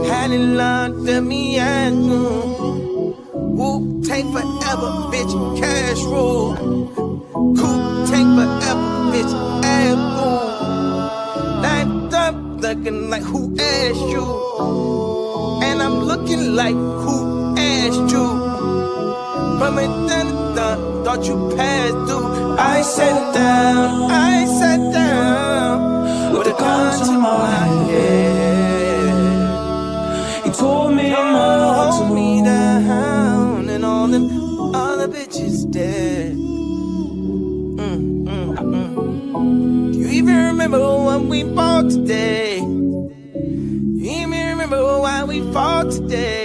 Had 0.08 0.30
it 0.30 0.46
locked 0.62 1.10
at 1.10 1.24
me 1.24 1.58
noon. 1.58 3.16
Wu-Tang 3.58 4.32
forever, 4.32 4.92
bitch, 5.12 5.34
cash 5.60 6.02
rule. 6.04 6.54
Cool 7.58 8.06
Tank 8.10 8.30
forever, 8.38 8.92
bitch, 9.12 9.34
ass 9.66 9.98
boom. 10.18 11.64
Lined 11.64 12.14
up 12.14 12.36
looking 12.62 13.10
like 13.10 13.24
who 13.24 13.58
asked 13.58 14.10
you? 14.14 14.26
And 15.64 15.82
I'm 15.82 16.04
looking 16.12 16.56
like 16.56 16.76
who 16.76 17.56
asked 17.58 18.14
you? 18.14 18.28
It 19.82 19.94
done, 20.10 20.56
done, 20.56 21.04
thought 21.04 21.26
you 21.26 21.56
passed 21.58 21.94
through. 22.08 22.56
I 22.60 22.82
sat 22.84 23.34
down, 23.34 24.12
I 24.12 24.46
sat 24.60 24.94
down 24.94 25.89
with 26.32 26.48
a 26.48 26.54
gun 26.54 27.06
to 27.06 27.12
my 27.12 27.66
head. 27.90 29.20
He 30.46 30.52
told 30.52 30.94
me 30.96 31.10
not 31.10 32.00
to 32.00 32.14
me 32.14 32.44
down, 32.44 33.70
and 33.70 33.86
all 33.86 34.08
them 34.08 34.26
other 34.76 35.08
bitches 35.08 35.70
dead. 35.72 36.34
Mm, 36.34 38.26
mm, 38.26 38.56
mm. 38.58 39.94
Do 39.94 40.00
you 40.00 40.08
even 40.08 40.38
remember 40.52 40.80
what 40.80 41.22
we 41.24 41.44
bought 41.44 41.90
today? 41.90 42.60
Do 42.60 44.06
you 44.06 44.12
even 44.22 44.48
remember 44.50 44.82
why 45.02 45.24
we 45.24 45.42
fought 45.52 45.92
today? 45.92 46.39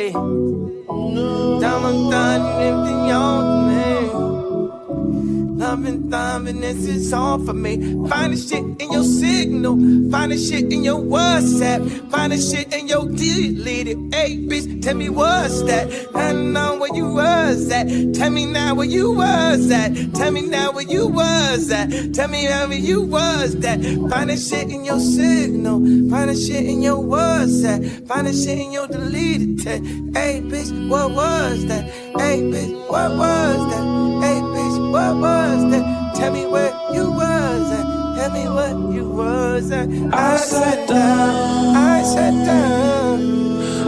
This 6.44 6.86
is 6.86 7.10
for 7.10 7.54
me. 7.54 7.76
Find 8.08 8.32
the 8.32 8.36
shit 8.36 8.64
in 8.80 8.92
your 8.92 9.02
signal. 9.02 9.76
Find 10.10 10.30
the 10.30 10.36
shit 10.36 10.72
in 10.72 10.84
your 10.84 11.00
WhatsApp. 11.00 12.10
Find 12.10 12.32
the 12.32 12.36
shit 12.36 12.72
in 12.74 12.86
your 12.86 13.06
deleted. 13.06 14.14
Hey, 14.14 14.36
bitch, 14.36 14.82
tell 14.82 14.94
me 14.94 15.08
what's 15.08 15.62
that? 15.62 15.90
I 16.14 16.32
know 16.32 16.76
where 16.78 16.94
you 16.94 17.14
was 17.14 17.70
at. 17.70 17.86
Tell 18.14 18.30
me 18.30 18.44
now 18.44 18.74
where 18.74 18.86
you 18.86 19.12
was 19.12 19.70
at. 19.70 19.94
Tell 20.14 20.32
me 20.32 20.42
now 20.42 20.72
where 20.72 20.84
you 20.84 21.06
was 21.06 21.70
at. 21.70 22.12
Tell 22.12 22.28
me 22.28 22.44
how 22.44 22.70
you 22.70 23.02
was 23.02 23.56
that. 23.60 23.80
Find 24.10 24.28
the 24.28 24.36
shit 24.36 24.70
in 24.70 24.84
your 24.84 25.00
signal. 25.00 25.78
Find 26.10 26.28
the 26.28 26.34
shit 26.34 26.66
in 26.66 26.82
your 26.82 27.02
WhatsApp. 27.02 28.06
Find 28.06 28.26
the 28.26 28.32
shit 28.32 28.58
in 28.58 28.70
your 28.72 28.86
deleted 28.86 29.62
text. 29.62 29.84
Hey, 30.14 30.42
bitch, 30.42 30.88
what 30.90 31.10
was 31.10 31.64
that? 31.66 31.84
Hey, 32.18 32.42
bitch, 32.42 32.90
what 32.90 33.10
was 33.12 33.58
that? 33.70 33.84
Hey, 34.24 34.40
bitch, 34.40 34.92
what 34.92 35.16
was 35.16 35.70
that? 35.72 35.93
Tell 36.14 36.32
me 36.32 36.46
where 36.46 36.72
you 36.92 37.10
was 37.10 37.70
at. 37.72 37.86
Tell 38.16 38.30
me 38.30 38.44
what 38.48 38.94
you 38.94 39.08
was 39.08 39.70
uh, 39.72 39.76
at. 39.76 39.88
Uh. 39.88 40.16
I 40.16 40.36
sat 40.36 40.78
uh, 40.78 40.94
down, 40.94 41.76
I 41.76 42.02
sat 42.02 42.46
down 42.46 43.18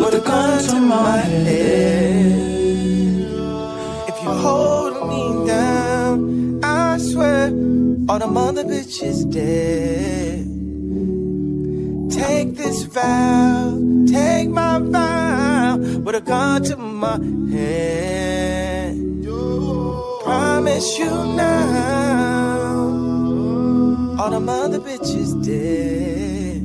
with 0.00 0.14
a 0.14 0.20
gun 0.20 0.64
to 0.64 0.80
my 0.80 1.18
head. 1.18 2.36
If 4.10 4.22
you 4.22 4.30
hold 4.30 5.08
me 5.08 5.46
down, 5.46 6.60
I 6.64 6.98
swear 6.98 7.46
all 8.08 8.18
the 8.18 8.26
mother 8.26 8.64
bitches 8.64 9.30
dead. 9.30 10.46
Take 12.10 12.56
this 12.56 12.82
vow, 12.84 13.78
take 14.06 14.48
my 14.48 14.78
vow 14.78 15.76
with 15.76 16.14
a 16.16 16.20
gun 16.20 16.62
to 16.64 16.76
my 16.76 17.18
head. 17.54 19.15
Promise 20.56 20.96
you 20.98 21.12
now, 21.36 22.72
all 24.18 24.30
the 24.30 24.40
mother 24.40 24.80
bitches 24.80 25.34
dead. 25.44 26.62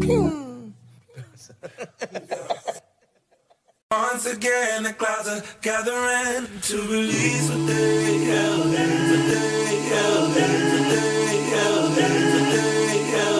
Once 3.90 4.24
again, 4.24 4.84
the 4.84 4.94
clouds 4.94 5.28
are 5.28 5.42
gathering 5.60 6.48
to 6.62 6.76
release 6.88 7.50
what 7.50 7.66
they 7.66 8.24
held 8.32 8.64
in 8.64 8.72
today, 9.12 9.80
held 9.92 10.34
in 10.38 10.52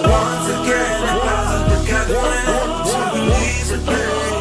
Once 0.04 0.48
again, 0.58 1.00
the 1.00 1.20
clouds 1.24 1.72
are 1.72 1.84
gathering 1.86 2.92
to 2.92 2.98
release 3.16 3.70
what 3.70 3.86
they 3.86 4.33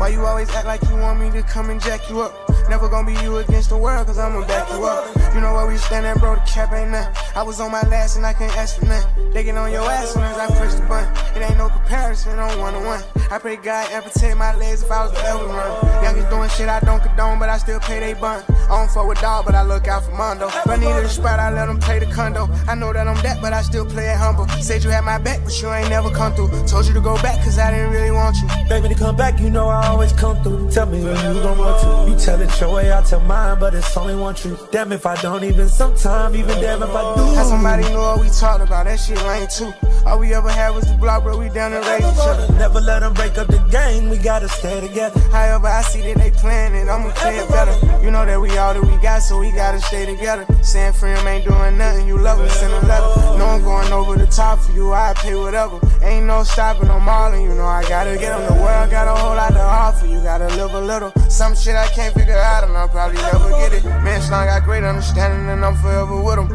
Why 0.00 0.08
you 0.08 0.24
always 0.24 0.48
act 0.48 0.64
like 0.64 0.82
you 0.88 0.96
want 0.96 1.20
me 1.20 1.30
to 1.32 1.42
come 1.42 1.68
and 1.68 1.78
jack 1.78 2.08
you 2.08 2.22
up? 2.22 2.49
Never 2.68 2.88
gonna 2.88 3.06
be 3.06 3.14
you 3.22 3.38
against 3.38 3.70
the 3.70 3.76
world, 3.76 4.06
cause 4.06 4.18
I'ma 4.18 4.46
back 4.46 4.68
you 4.70 4.84
up. 4.84 5.34
You 5.34 5.40
know 5.40 5.54
where 5.54 5.66
we 5.66 5.76
stand 5.76 6.06
at, 6.06 6.18
bro, 6.18 6.34
the 6.34 6.40
cap 6.42 6.72
ain't 6.72 6.90
nothing. 6.90 7.14
I 7.34 7.42
was 7.42 7.60
on 7.60 7.70
my 7.70 7.82
last 7.88 8.16
and 8.16 8.26
I 8.26 8.32
can't 8.32 8.56
ask 8.56 8.78
for 8.78 8.86
nothing. 8.86 9.32
They 9.32 9.44
get 9.44 9.56
on 9.56 9.70
your 9.72 9.88
ass 9.88 10.10
soon 10.10 10.22
as 10.22 10.36
I 10.36 10.46
push 10.48 10.74
the 10.74 10.82
button. 10.86 11.10
It 11.36 11.44
ain't 11.46 11.58
no 11.58 11.68
comparison 11.68 12.38
on 12.38 12.58
one 12.58 12.74
on 12.74 12.84
one. 12.84 13.02
I 13.30 13.38
pray 13.38 13.56
God 13.56 13.90
amputate 13.92 14.36
my 14.36 14.56
legs 14.56 14.82
if 14.82 14.90
I 14.90 15.06
was 15.06 15.12
to 15.12 15.24
ever 15.24 15.46
run. 15.46 16.02
Youngest 16.02 16.30
doing 16.30 16.48
shit 16.50 16.68
I 16.68 16.80
don't 16.80 17.00
condone, 17.00 17.38
but 17.38 17.48
I 17.48 17.58
still 17.58 17.78
pay 17.78 18.00
they 18.00 18.14
bun. 18.14 18.42
I 18.48 18.78
don't 18.78 18.90
fuck 18.90 19.06
with 19.06 19.20
dog, 19.20 19.46
but 19.46 19.54
I 19.54 19.62
look 19.62 19.86
out 19.86 20.04
for 20.04 20.10
Mondo. 20.12 20.48
If 20.48 20.66
I 20.66 20.76
needed 20.76 21.04
a 21.04 21.08
spot, 21.08 21.38
I 21.38 21.52
let 21.52 21.66
them 21.66 21.78
play 21.78 22.00
the 22.00 22.06
condo. 22.06 22.48
I 22.66 22.74
know 22.74 22.92
that 22.92 23.06
I'm 23.06 23.20
that, 23.22 23.40
but 23.40 23.52
I 23.52 23.62
still 23.62 23.86
play 23.86 24.10
it 24.10 24.16
humble. 24.16 24.48
Said 24.60 24.82
you 24.82 24.90
had 24.90 25.04
my 25.04 25.18
back, 25.18 25.44
but 25.44 25.62
you 25.62 25.72
ain't 25.72 25.90
never 25.90 26.10
come 26.10 26.34
through. 26.34 26.50
Told 26.66 26.86
you 26.86 26.94
to 26.94 27.00
go 27.00 27.14
back, 27.22 27.42
cause 27.44 27.58
I 27.58 27.70
didn't 27.70 27.92
really 27.92 28.10
want 28.10 28.36
you. 28.38 28.48
Baby, 28.68 28.88
to 28.88 28.94
come 28.96 29.14
back, 29.14 29.38
you 29.38 29.48
know 29.48 29.68
I 29.68 29.86
always 29.86 30.12
come 30.12 30.42
through. 30.42 30.70
Tell 30.72 30.86
me 30.86 31.04
when 31.04 31.14
you 31.14 31.40
gon' 31.40 31.56
want 31.56 31.80
to. 31.82 32.10
You 32.10 32.18
tell 32.18 32.40
it 32.40 32.49
your 32.58 32.74
way, 32.74 32.90
I 32.90 33.02
tell 33.02 33.20
mine, 33.20 33.58
but 33.60 33.74
it's 33.74 33.94
only 33.96 34.16
one 34.16 34.34
truth. 34.34 34.70
Damn 34.70 34.92
if 34.92 35.04
I 35.04 35.20
don't 35.20 35.44
even 35.44 35.68
sometime, 35.68 36.34
even 36.34 36.58
damn 36.60 36.82
if 36.82 36.88
I 36.88 37.14
do. 37.14 37.22
How 37.34 37.44
somebody 37.44 37.82
know 37.92 38.00
what 38.00 38.20
we 38.20 38.28
talked 38.30 38.62
about, 38.62 38.86
that 38.86 38.96
shit 38.96 39.20
lame 39.22 39.46
too. 39.48 39.72
All 40.06 40.18
we 40.18 40.32
ever 40.32 40.50
had 40.50 40.70
was 40.70 40.90
the 40.90 40.96
block, 40.96 41.22
bro, 41.22 41.38
we 41.38 41.50
down 41.50 41.72
and 41.74 41.84
raise 41.84 42.00
each 42.00 42.18
other. 42.20 42.52
Never 42.54 42.80
let 42.80 43.00
them 43.00 43.12
break 43.12 43.36
up 43.36 43.48
the 43.48 43.58
game, 43.70 44.08
we 44.08 44.16
gotta 44.16 44.48
stay 44.48 44.80
together. 44.80 45.20
However, 45.30 45.66
I 45.66 45.82
see 45.82 46.00
that 46.00 46.16
they 46.16 46.30
playing 46.30 46.74
it, 46.74 46.88
I'ma 46.88 47.12
play 47.12 47.36
it 47.36 47.48
better. 47.50 47.76
You 48.02 48.10
know 48.10 48.24
that 48.24 48.40
we 48.40 48.56
all 48.56 48.72
that 48.72 48.82
we 48.82 48.96
got, 49.02 49.20
so 49.20 49.38
we 49.38 49.52
gotta 49.52 49.80
stay 49.80 50.06
together. 50.06 50.46
Saying 50.62 50.94
friend 50.94 51.26
ain't 51.28 51.44
doing 51.44 51.76
nothing, 51.76 52.06
you 52.08 52.16
love 52.16 52.40
him, 52.40 52.48
send 52.48 52.72
a 52.72 52.86
letter. 52.86 53.38
No 53.38 53.46
one 53.46 53.62
going 53.62 53.92
over 53.92 54.16
the 54.16 54.26
top 54.26 54.60
for 54.60 54.72
you, 54.72 54.92
I 54.92 55.12
pay 55.16 55.34
whatever. 55.34 55.78
Ain't 56.02 56.26
no 56.26 56.42
stopping, 56.44 56.88
I'm 56.88 57.08
all 57.08 57.32
in, 57.34 57.42
you 57.42 57.54
know 57.54 57.66
I 57.66 57.82
gotta 57.88 58.16
get 58.16 58.36
them. 58.36 58.56
The 58.56 58.62
world 58.62 58.90
got 58.90 59.06
a 59.06 59.14
whole 59.14 59.36
lot 59.36 59.52
to 59.52 59.60
offer, 59.60 60.06
you 60.06 60.20
gotta 60.22 60.48
live 60.56 60.72
a 60.72 60.80
little. 60.80 61.12
Some 61.28 61.54
shit 61.54 61.76
I 61.76 61.86
can't 61.88 62.14
figure 62.14 62.29
out, 62.38 62.64
and 62.64 62.76
I'll 62.76 62.88
probably 62.88 63.16
never 63.16 63.50
get 63.50 63.72
it. 63.72 63.84
Man, 63.84 64.20
Slong 64.20 64.46
got 64.46 64.64
great 64.64 64.84
understanding, 64.84 65.48
and 65.48 65.64
I'm 65.64 65.76
forever 65.76 66.20
with 66.20 66.38
him. 66.38 66.48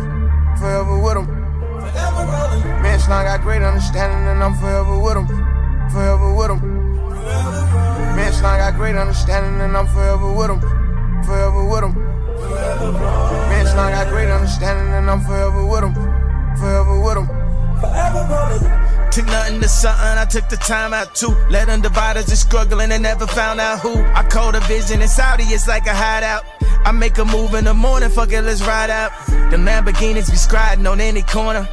Forever 0.57 0.99
with 0.99 1.17
him. 1.17 1.27
Man, 2.81 2.99
Slong 2.99 3.25
got 3.25 3.41
great 3.41 3.61
understanding, 3.61 4.27
and 4.27 4.43
I'm 4.43 4.55
forever 4.55 4.99
with 4.99 5.17
him. 5.17 5.27
Forever 5.91 6.33
with 6.33 6.51
him. 6.51 6.61
Man, 8.15 8.31
Slong 8.33 8.57
got 8.59 8.75
great 8.75 8.95
understanding, 8.95 9.61
and 9.61 9.75
I'm 9.75 9.87
forever 9.87 10.31
with 10.33 10.49
him. 10.49 10.61
Forever 11.23 11.65
with 11.65 11.83
him. 11.83 11.93
Man, 13.49 13.65
Slong 13.65 13.91
got 13.91 14.07
great 14.09 14.29
understanding, 14.29 14.93
and 14.93 15.09
I'm 15.09 15.21
forever 15.21 15.65
with 15.65 15.83
him. 15.83 15.93
Forever 16.57 16.99
with 17.01 17.17
him. 17.17 17.44
Took 19.11 19.27
nothing 19.27 19.61
to 19.61 19.67
something, 19.69 20.17
I 20.17 20.25
took 20.25 20.49
the 20.49 20.57
time 20.57 20.93
out 20.93 21.15
to 21.15 21.27
Let 21.49 21.67
them 21.67 21.81
divide 21.81 22.17
us 22.17 22.27
and 22.27 22.37
struggling 22.37 22.91
and 22.91 23.03
never 23.03 23.25
found 23.25 23.61
out 23.61 23.79
who. 23.79 23.95
I 24.13 24.23
called 24.23 24.55
a 24.55 24.59
vision 24.61 25.01
in 25.01 25.07
Saudi, 25.07 25.43
it's 25.43 25.67
like 25.67 25.87
a 25.87 25.93
hideout. 25.93 26.43
I 26.85 26.91
make 26.91 27.17
a 27.17 27.25
move 27.25 27.53
in 27.53 27.65
the 27.65 27.73
morning, 27.73 28.09
fuck 28.09 28.31
it, 28.31 28.41
let's 28.41 28.61
ride 28.61 28.89
out. 28.89 29.11
The 29.51 29.57
Lamborghinis 29.57 30.29
be 30.29 30.37
scribing 30.37 30.89
on 30.89 30.99
any 30.99 31.21
corner. 31.21 31.67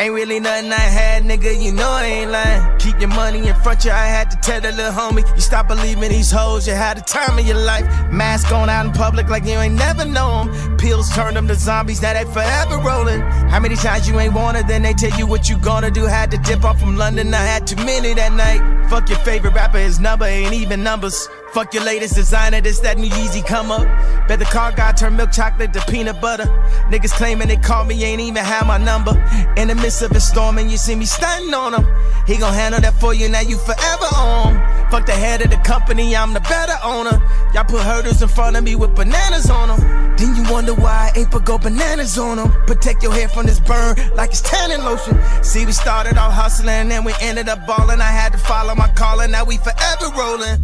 Ain't 0.00 0.14
really 0.14 0.38
nothing 0.38 0.70
I 0.70 0.76
had, 0.76 1.24
nigga, 1.24 1.60
you 1.60 1.72
know 1.72 1.90
I 1.90 2.04
ain't 2.04 2.30
lying. 2.30 2.78
Keep 2.78 3.00
your 3.00 3.08
money 3.08 3.48
in 3.48 3.54
front 3.56 3.84
you, 3.84 3.90
I 3.90 4.06
had 4.06 4.30
to 4.30 4.36
tell 4.36 4.60
the 4.60 4.70
little 4.70 4.92
homie. 4.92 5.26
You 5.34 5.40
stop 5.40 5.66
believing 5.66 6.10
these 6.10 6.30
hoes, 6.30 6.68
you 6.68 6.74
had 6.74 6.98
the 6.98 7.00
time 7.00 7.36
of 7.36 7.44
your 7.44 7.58
life. 7.58 7.84
Mask 8.08 8.52
on 8.52 8.70
out 8.70 8.86
in 8.86 8.92
public 8.92 9.28
like 9.28 9.44
you 9.44 9.58
ain't 9.58 9.74
never 9.74 10.04
known. 10.04 10.78
Pills 10.78 11.12
turn 11.16 11.34
them 11.34 11.48
to 11.48 11.56
zombies, 11.56 12.00
now 12.00 12.12
they 12.12 12.30
forever 12.32 12.78
rolling. 12.78 13.22
How 13.50 13.58
many 13.58 13.74
times 13.74 14.08
you 14.08 14.20
ain't 14.20 14.34
wanted, 14.34 14.68
then 14.68 14.82
they 14.82 14.92
tell 14.92 15.18
you 15.18 15.26
what 15.26 15.48
you 15.48 15.58
gonna 15.58 15.90
do. 15.90 16.04
Had 16.04 16.30
to 16.30 16.38
dip 16.38 16.62
off 16.62 16.78
from 16.78 16.96
London, 16.96 17.34
I 17.34 17.44
had 17.44 17.66
too 17.66 17.84
many 17.84 18.14
that 18.14 18.32
night. 18.32 18.77
Fuck 18.88 19.10
your 19.10 19.18
favorite 19.18 19.52
rapper, 19.52 19.78
his 19.78 20.00
number 20.00 20.24
ain't 20.24 20.54
even 20.54 20.82
numbers. 20.82 21.28
Fuck 21.52 21.74
your 21.74 21.84
latest 21.84 22.14
designer, 22.14 22.60
this 22.62 22.80
that 22.80 22.96
new 22.96 23.10
Yeezy 23.10 23.46
come 23.46 23.70
up. 23.70 23.86
Bet 24.28 24.38
the 24.38 24.46
car 24.46 24.72
guy 24.72 24.92
turned 24.92 25.16
milk 25.16 25.30
chocolate 25.30 25.74
to 25.74 25.80
peanut 25.82 26.20
butter. 26.22 26.44
Niggas 26.90 27.12
claiming 27.12 27.48
they 27.48 27.56
call 27.58 27.84
me, 27.84 28.02
ain't 28.02 28.20
even 28.20 28.42
have 28.42 28.66
my 28.66 28.78
number. 28.78 29.12
In 29.58 29.68
the 29.68 29.74
midst 29.74 30.00
of 30.00 30.12
a 30.12 30.20
storm, 30.20 30.56
and 30.56 30.70
you 30.70 30.78
see 30.78 30.94
me 30.94 31.04
stunting 31.04 31.52
on 31.52 31.74
him. 31.74 31.86
He 32.26 32.38
gon' 32.38 32.54
handle 32.54 32.80
that 32.80 32.94
for 32.94 33.12
you, 33.12 33.28
now 33.28 33.40
you 33.40 33.58
forever 33.58 34.08
on. 34.16 34.56
Fuck 34.90 35.04
the 35.04 35.12
head 35.12 35.42
of 35.42 35.50
the 35.50 35.58
company, 35.58 36.16
I'm 36.16 36.32
the 36.32 36.40
better 36.40 36.76
owner. 36.82 37.22
Y'all 37.52 37.64
put 37.64 37.82
hurdles 37.82 38.22
in 38.22 38.28
front 38.28 38.56
of 38.56 38.64
me 38.64 38.74
with 38.74 38.94
bananas 38.94 39.50
on 39.50 39.68
them. 39.68 40.07
Then 40.18 40.34
you 40.34 40.42
wonder 40.52 40.74
why 40.74 41.12
I 41.14 41.18
ain't 41.20 41.30
go 41.44 41.58
bananas 41.58 42.18
on 42.18 42.38
them. 42.38 42.50
Protect 42.66 43.04
your 43.04 43.12
hair 43.12 43.28
from 43.28 43.46
this 43.46 43.60
burn 43.60 43.96
like 44.16 44.30
it's 44.30 44.40
tanning 44.40 44.84
lotion. 44.84 45.16
See, 45.44 45.64
we 45.64 45.70
started 45.70 46.18
off 46.18 46.32
hustling, 46.32 46.90
and 46.90 47.06
we 47.06 47.12
ended 47.20 47.48
up 47.48 47.64
balling. 47.68 48.00
I 48.00 48.10
had 48.10 48.32
to 48.32 48.38
follow 48.38 48.74
my 48.74 48.88
calling, 48.88 49.30
now 49.30 49.44
we 49.44 49.58
forever 49.58 50.10
rolling. 50.18 50.58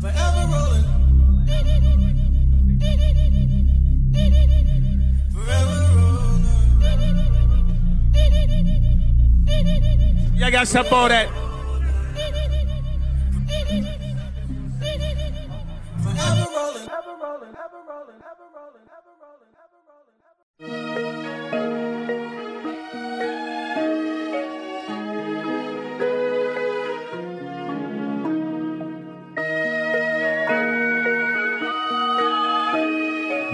Forever 0.00 0.46
rolling. 0.50 0.84
Forever 5.32 5.84
rolling. 5.94 6.32
Y'all 10.34 10.50
got 10.50 10.66
some 10.66 10.84
of 10.86 11.08
that. 11.10 11.41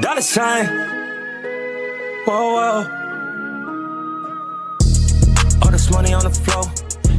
Dollar 0.00 0.20
sign. 0.20 0.66
Whoa, 2.24 2.54
whoa. 2.54 2.86
All 5.62 5.70
this 5.70 5.90
money 5.90 6.12
on 6.14 6.22
the 6.22 6.30
floor. 6.30 6.64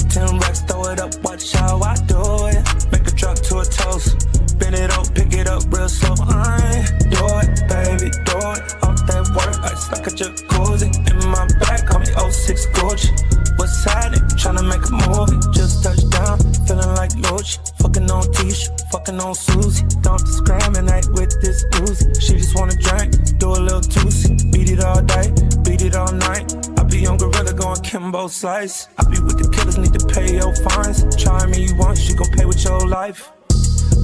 Ten 0.10 0.40
racks, 0.40 0.62
throw 0.62 0.86
it 0.86 1.00
up, 1.00 1.14
watch 1.24 1.52
how 1.52 1.80
I 1.82 1.96
do 2.08 2.48
it. 2.48 2.92
Make 2.92 3.08
a 3.08 3.12
drop 3.12 3.38
to 3.38 3.60
a 3.60 3.66
toast. 3.66 4.39
Bend 4.70 4.84
it 4.84 4.92
up, 4.92 5.16
pick 5.16 5.34
it 5.34 5.48
up 5.48 5.64
real 5.74 5.90
slow. 5.90 6.14
I 6.30 6.86
do 7.10 7.26
it, 7.42 7.58
baby, 7.66 8.14
do 8.22 8.38
it. 8.54 8.62
All 8.86 8.94
that 9.10 9.26
work, 9.34 9.58
I 9.66 9.74
stuck 9.74 10.06
a 10.06 10.12
jacuzzi 10.14 10.94
in 11.10 11.18
my 11.26 11.48
back. 11.58 11.88
Call 11.88 11.98
me 11.98 12.06
06 12.06 12.68
Gucci. 12.78 13.10
What's 13.58 13.84
happening? 13.84 14.22
Tryna 14.38 14.70
make 14.70 14.86
a 14.86 14.94
movie. 15.10 15.42
Just 15.58 15.82
touched 15.82 16.12
down, 16.12 16.38
feeling 16.70 16.94
like 16.94 17.10
Loach. 17.18 17.58
Fucking 17.82 18.12
on 18.12 18.30
Tisha, 18.30 18.70
fucking 18.92 19.20
on 19.20 19.34
Susie. 19.34 19.86
Don't 20.06 20.22
discriminate 20.22 21.10
with 21.18 21.34
this 21.42 21.66
Uzi. 21.82 22.06
She 22.22 22.38
just 22.38 22.54
wanna 22.54 22.78
drink, 22.78 23.40
do 23.40 23.50
a 23.50 23.58
little 23.58 23.82
tootsie. 23.82 24.38
Beat 24.52 24.70
it 24.70 24.84
all 24.84 25.02
day, 25.02 25.34
beat 25.66 25.82
it 25.82 25.96
all 25.96 26.14
night. 26.14 26.46
I 26.78 26.84
be 26.84 27.08
on 27.08 27.18
Gorilla 27.18 27.54
going 27.54 27.82
Kimbo 27.82 28.28
Slice. 28.28 28.88
I 29.00 29.04
be 29.10 29.18
with 29.18 29.42
the 29.42 29.50
killers, 29.50 29.80
need 29.80 29.98
to 29.98 30.06
pay 30.06 30.38
your 30.38 30.54
fines. 30.70 31.10
Try 31.18 31.48
me 31.48 31.66
you 31.66 31.96
she 31.96 32.14
gon' 32.14 32.30
pay 32.38 32.46
with 32.46 32.64
your 32.64 32.86
life. 32.88 33.32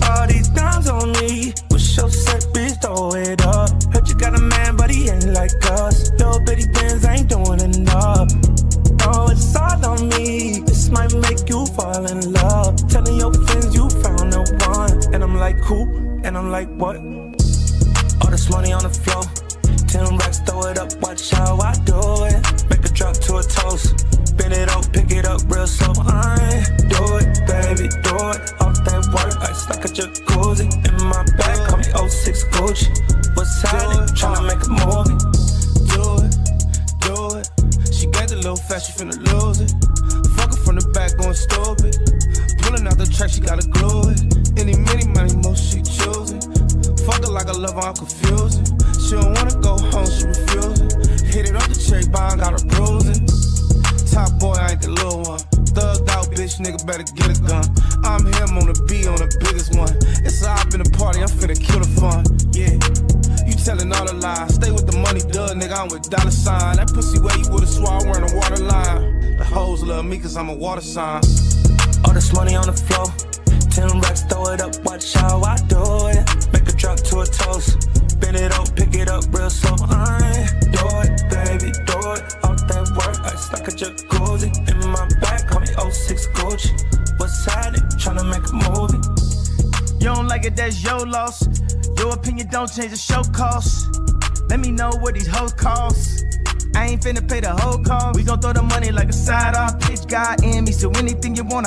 All 0.10 0.28
these 0.28 0.50
dimes 0.50 0.88
on 0.88 1.12
me, 1.14 1.54
wish 1.72 1.98
your 1.98 2.10
set 2.10 2.44
bitch 2.54 2.82
throw 2.82 3.14
it 3.14 3.42
up. 3.46 3.70
Heard 3.94 4.08
you 4.08 4.16
got 4.16 4.36
a 4.36 4.42
man, 4.42 4.76
but 4.76 4.90
he 4.90 5.10
ain't 5.10 5.34
like 5.34 5.54
us. 5.72 6.12
Little 6.12 6.40
bitty 6.42 6.65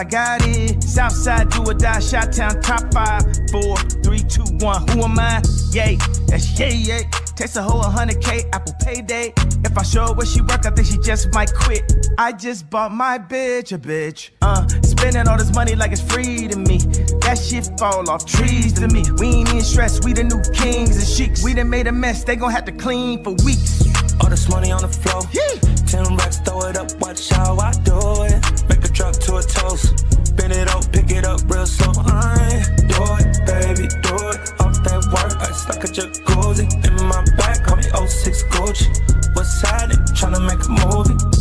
got 0.08 0.40
it. 0.46 0.82
Southside 0.82 1.50
do 1.50 1.64
or 1.64 1.74
die, 1.74 2.00
shot 2.00 2.32
town 2.32 2.60
top 2.60 2.92
five, 2.92 3.22
four, 3.50 3.76
three, 4.02 4.20
two, 4.20 4.44
one. 4.60 4.86
Who 4.88 5.02
am 5.02 5.18
I? 5.18 5.42
Yay, 5.72 5.96
that's 6.26 6.58
yay, 6.58 6.74
yay. 6.74 7.02
Takes 7.36 7.56
a 7.56 7.62
whole 7.62 7.82
100K, 7.82 8.48
Apple 8.52 8.74
payday. 8.82 9.32
If 9.64 9.78
I 9.78 9.82
show 9.82 10.08
her 10.08 10.12
where 10.14 10.26
she 10.26 10.40
work, 10.40 10.66
I 10.66 10.70
think 10.70 10.88
she 10.88 10.98
just 10.98 11.32
might 11.32 11.52
quit. 11.54 12.08
I 12.18 12.32
just 12.32 12.68
bought 12.68 12.92
my 12.92 13.18
bitch 13.18 13.72
a 13.72 13.78
bitch. 13.78 14.30
Uh, 14.42 14.66
spending 14.82 15.28
all 15.28 15.38
this 15.38 15.54
money 15.54 15.76
like 15.76 15.92
it's 15.92 16.00
free 16.00 16.48
to 16.48 16.58
me. 16.58 16.78
That 17.22 17.38
shit 17.38 17.70
fall 17.78 18.10
off 18.10 18.26
trees 18.26 18.72
to 18.74 18.88
me. 18.88 19.04
We 19.18 19.28
ain't 19.28 19.48
even 19.50 19.62
stressed, 19.62 20.04
we 20.04 20.14
the 20.14 20.24
new 20.24 20.42
kings 20.52 20.96
and 20.96 21.06
sheiks. 21.06 21.44
We 21.44 21.54
done 21.54 21.70
made 21.70 21.86
a 21.86 21.92
mess, 21.92 22.24
they 22.24 22.34
gon' 22.34 22.50
have 22.50 22.64
to 22.64 22.72
clean 22.72 23.22
for 23.22 23.34
weeks. 23.44 23.84
All 24.20 24.30
this 24.30 24.48
money 24.48 24.72
on 24.72 24.82
the 24.82 24.88
floor. 24.88 25.22
Yeah. 25.32 25.68
10 25.86 26.16
racks, 26.16 26.38
throw 26.40 26.60
it 26.62 26.76
up, 26.76 26.92
watch 27.00 27.28
how 27.30 27.56
I 27.56 27.72
do 27.84 27.98
it. 28.24 28.68
Make 28.68 28.77
drop 28.98 29.14
to 29.14 29.36
a 29.36 29.42
toast. 29.42 30.04
Bend 30.36 30.52
it 30.52 30.68
up, 30.68 30.90
pick 30.92 31.10
it 31.10 31.24
up 31.24 31.40
real 31.48 31.66
slow. 31.66 31.92
I 32.04 32.64
do 32.90 33.02
it, 33.22 33.46
baby, 33.46 33.86
do 34.02 34.14
it. 34.34 34.40
Off 34.60 34.74
that 34.82 35.02
work, 35.14 35.38
I 35.40 35.52
stuck 35.52 35.84
a 35.84 35.86
jacuzzi. 35.86 36.66
In 36.84 37.06
my 37.06 37.24
back, 37.36 37.64
call 37.64 37.76
me 37.76 37.84
06 37.84 38.42
Gucci. 38.50 38.86
What's 39.36 39.62
happening? 39.62 39.98
Tryna 40.18 40.44
make 40.44 40.64
a 40.66 40.72
movie. 40.82 41.37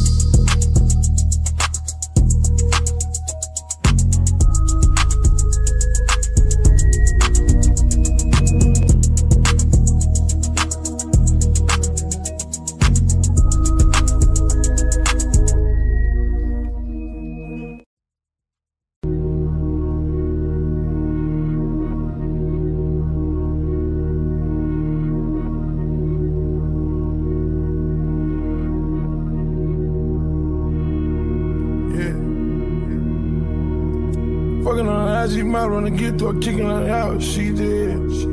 run 35.78 35.88
and 35.88 36.00
get 36.00 36.18
through, 36.18 36.34
her, 36.34 36.40
kicking 36.40 36.66
her 36.66 36.90
out. 36.90 37.22
She 37.22 37.52
did. 37.52 38.12
She, 38.12 38.28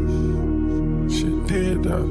she 1.14 1.28
did 1.46 1.82
that. 1.84 2.06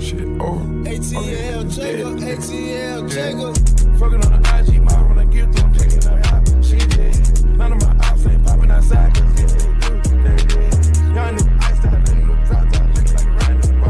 She 0.00 0.16
over. 0.38 0.64
ATL, 0.86 1.62
Jacob, 1.74 2.18
ATL, 2.18 3.10
Jacob. 3.10 3.54
Fucking 3.98 4.24
on 4.24 4.30
the 4.40 4.48
IG, 4.58 4.82
my 4.82 4.94
run 4.94 5.18
and 5.18 5.32
get 5.32 5.52
through, 5.52 5.64
I'm 5.64 5.74
kicking 5.74 6.02
her 6.02 6.20
out. 6.26 6.64
She 6.64 6.78
did. 6.78 7.44
None 7.56 7.72
of 7.72 7.78
my 7.82 8.06
ops 8.06 8.26
ain't 8.26 8.44
popping 8.46 8.70
outside, 8.70 9.14
cause 9.14 9.34
they 9.34 9.42
did. 9.42 10.74
Young 11.16 11.34
nigga, 11.34 11.62
ice 11.62 11.84
out, 11.84 12.06
they 12.06 12.12
nigga, 12.12 12.46
drop 12.46 12.62
top, 12.72 12.86
looking 12.94 13.14
like 13.14 13.26
a 13.26 13.30
random 13.38 13.82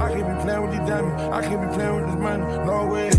I 0.00 0.08
can't 0.12 0.26
be 0.26 0.42
playing 0.42 0.62
with 0.62 0.70
these 0.72 0.88
diamonds. 0.88 1.22
I 1.22 1.42
can't 1.42 1.60
be 1.62 1.74
playing 1.76 1.94
with 1.94 2.06
this 2.06 2.20
money. 2.20 2.66
No 2.66 2.86
way. 2.92 3.11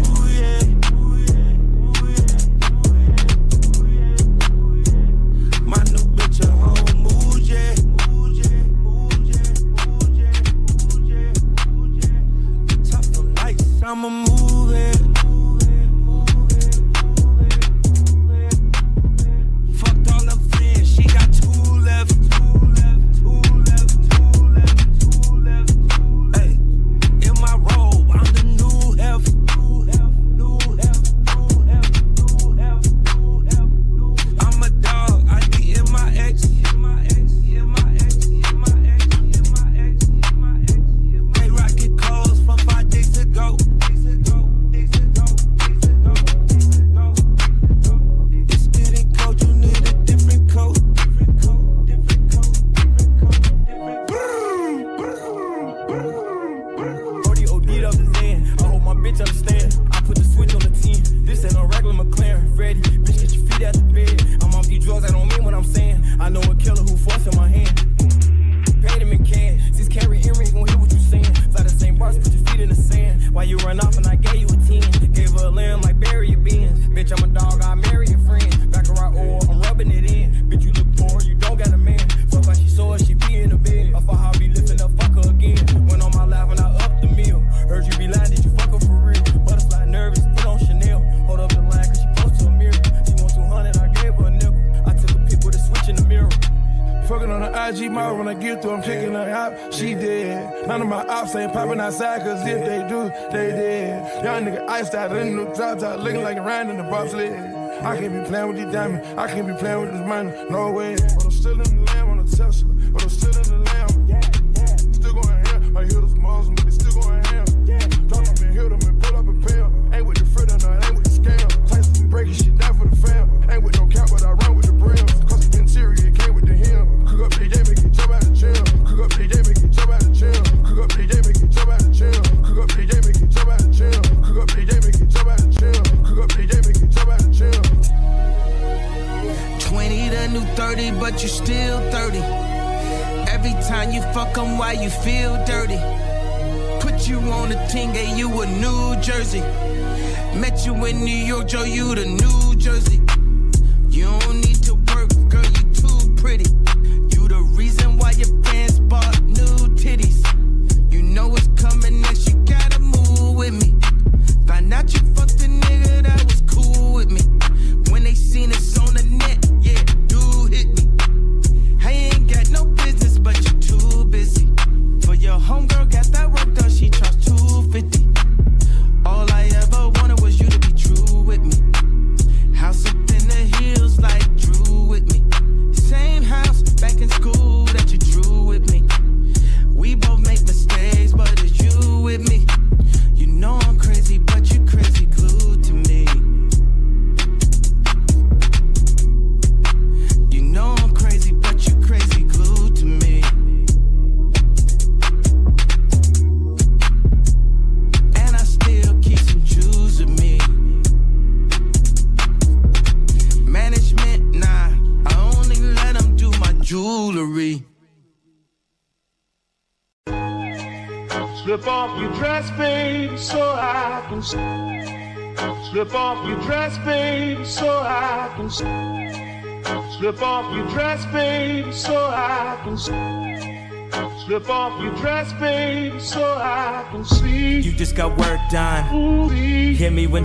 I 109.16 109.28
can't 109.28 109.46
be 109.46 109.54
playing 109.54 109.82
with 109.82 109.92
this 109.92 110.08
money. 110.08 110.33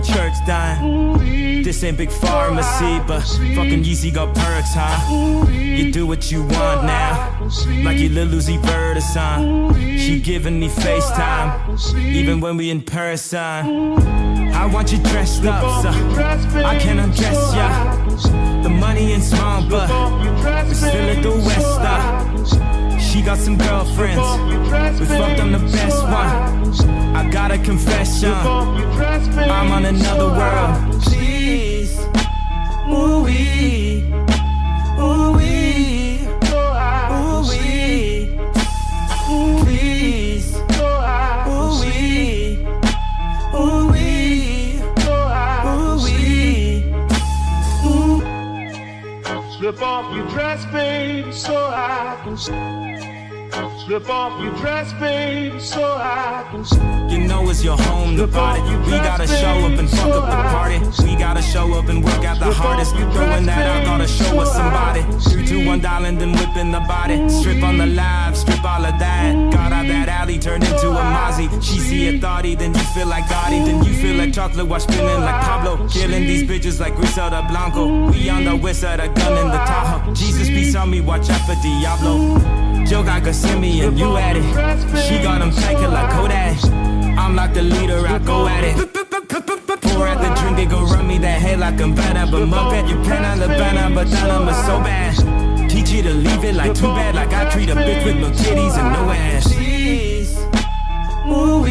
Church 0.03 0.33
done. 0.45 1.17
This 1.63 1.83
ain't 1.83 1.97
big 1.97 2.11
pharmacy, 2.11 2.99
but 3.07 3.21
fucking 3.55 3.83
Yeezy 3.83 4.13
got 4.13 4.35
perks, 4.35 4.73
huh? 4.73 5.47
You 5.51 5.91
do 5.91 6.07
what 6.07 6.31
you 6.31 6.41
want 6.43 6.85
now. 6.85 7.37
Like 7.83 7.97
you 7.97 8.09
Lil 8.09 8.27
Uzi 8.27 8.61
Vert 8.63 8.97
or 8.97 9.01
son. 9.01 9.73
She 9.97 10.19
giving 10.19 10.59
me 10.59 10.69
FaceTime, 10.69 11.95
even 11.97 12.39
when 12.39 12.57
we 12.57 12.69
in 12.69 12.81
person. 12.81 13.37
I 13.39 14.65
want 14.65 14.91
you 14.91 14.97
dressed 14.99 15.45
up, 15.45 15.83
so 15.83 15.89
I 16.63 16.77
can 16.79 16.99
undress 16.99 17.53
ya. 17.53 18.61
The 18.63 18.69
money 18.69 19.13
ain't 19.13 19.23
small, 19.23 19.67
but 19.69 19.89
we're 19.89 20.73
still 20.73 21.09
at 21.09 21.23
the 21.23 21.31
west. 21.31 21.79
Uh. 21.79 22.99
She 22.99 23.21
got 23.21 23.37
some 23.37 23.57
girlfriends. 23.57 24.99
We 24.99 25.05
fucked 25.05 25.39
on 25.39 25.51
the 25.51 25.59
best 25.59 26.03
one. 26.03 26.58
I 26.77 27.27
got 27.31 27.51
a 27.51 27.57
confession. 27.57 28.31
I'm 28.31 29.71
on 29.71 29.85
another 29.85 30.27
world. 30.27 31.01
Please, 31.01 31.97
ooh 32.91 33.25
Slip 53.99 54.11
off 54.11 54.41
your 54.41 54.55
dress, 54.55 54.93
babe, 54.93 55.59
so 55.59 55.83
I 55.83 56.47
can 56.51 57.11
You 57.11 57.27
know 57.27 57.49
it's 57.49 57.61
your 57.61 57.75
home 57.75 58.15
to 58.15 58.27
party. 58.27 58.61
We 58.85 58.91
gotta 58.91 59.27
show 59.27 59.65
up 59.67 59.77
and 59.77 59.89
fuck 59.89 60.11
up 60.11 60.29
the 60.29 60.49
party. 60.55 60.79
We 61.03 61.17
gotta 61.17 61.41
show 61.41 61.73
up 61.73 61.89
and 61.89 62.01
work 62.01 62.23
out 62.23 62.39
the 62.39 62.53
hardest. 62.53 62.95
Throwing 62.95 63.45
that 63.47 63.65
out, 63.67 63.83
gotta 63.83 64.07
show 64.07 64.39
us 64.39 64.53
somebody. 64.53 65.01
Three, 65.29 65.45
two, 65.45 65.65
one, 65.65 65.81
dialing, 65.81 66.17
then 66.17 66.31
whipping 66.31 66.71
the 66.71 66.79
body. 66.87 67.27
Strip 67.27 67.61
on 67.61 67.77
the 67.77 67.87
live, 67.87 68.37
strip 68.37 68.63
all 68.63 68.85
of 68.85 68.97
that. 68.99 69.33
Got 69.51 69.73
out 69.73 69.87
that 69.87 70.07
alley, 70.07 70.39
turned 70.39 70.63
into 70.63 70.91
a 70.91 71.03
Mozzie. 71.15 71.49
She 71.61 71.79
see 71.79 72.07
a 72.15 72.19
thotty, 72.21 72.55
then 72.55 72.73
you 72.73 72.85
feel 72.95 73.07
like 73.07 73.25
Gotti. 73.25 73.65
Then 73.65 73.83
you 73.83 73.93
feel 73.95 74.15
like 74.15 74.31
chocolate 74.31 74.65
while 74.65 74.79
spinning 74.79 75.19
like 75.19 75.41
Pablo. 75.43 75.89
Killing 75.89 76.23
these 76.23 76.43
bitches 76.43 76.79
like 76.79 76.95
Griselda 76.95 77.45
Blanco. 77.49 78.11
We 78.11 78.29
on 78.29 78.45
the 78.45 78.55
west 78.55 78.79
side, 78.79 79.01
a 79.01 79.09
gun 79.09 79.37
in 79.37 79.47
the 79.47 79.57
Tahoe. 79.57 80.13
Jesus 80.13 80.47
be 80.47 80.73
on 80.77 80.89
me, 80.89 81.01
watch 81.01 81.29
out 81.29 81.41
for 81.41 81.55
Diablo. 81.61 82.68
Joe 82.89 83.03
got 83.03 83.23
Gethsemane, 83.23 83.95
you 83.95 84.17
at 84.17 84.35
it. 84.35 84.43
She 85.05 85.21
got 85.21 85.43
him 85.43 85.51
tanking 85.51 85.91
like 85.91 86.09
Kodak. 86.09 86.57
I'm 87.19 87.35
like 87.35 87.53
the 87.53 87.61
leader, 87.61 87.99
I 88.07 88.17
go 88.17 88.47
at 88.47 88.63
it. 88.63 88.77
Pour 89.93 90.07
out 90.07 90.19
the 90.19 90.41
drink, 90.41 90.57
they 90.57 90.65
go 90.65 90.81
run 90.85 91.07
me 91.07 91.19
that 91.19 91.39
head 91.39 91.59
like 91.59 91.79
I'm 91.79 91.93
bad, 91.93 92.31
but 92.31 92.47
Muppet. 92.47 92.89
You 92.89 92.95
plan 93.03 93.23
on 93.25 93.37
the 93.37 93.47
banner, 93.47 93.93
but 93.93 94.09
that 94.09 94.31
I'm 94.31 94.47
so 94.65 94.79
bad. 94.79 95.69
Teach 95.69 95.91
you 95.91 96.01
to 96.01 96.13
leave 96.15 96.43
it 96.43 96.55
like 96.55 96.73
too 96.73 96.87
bad, 96.87 97.13
like 97.13 97.31
I 97.31 97.47
treat 97.51 97.69
a 97.69 97.75
bitch 97.75 98.05
with 98.05 98.17
no 98.17 98.31
titties 98.31 98.75
and 98.75 98.91
no 98.91 99.11
ass. 99.11 99.53
Please, 99.53 100.35
ooh 101.27 101.69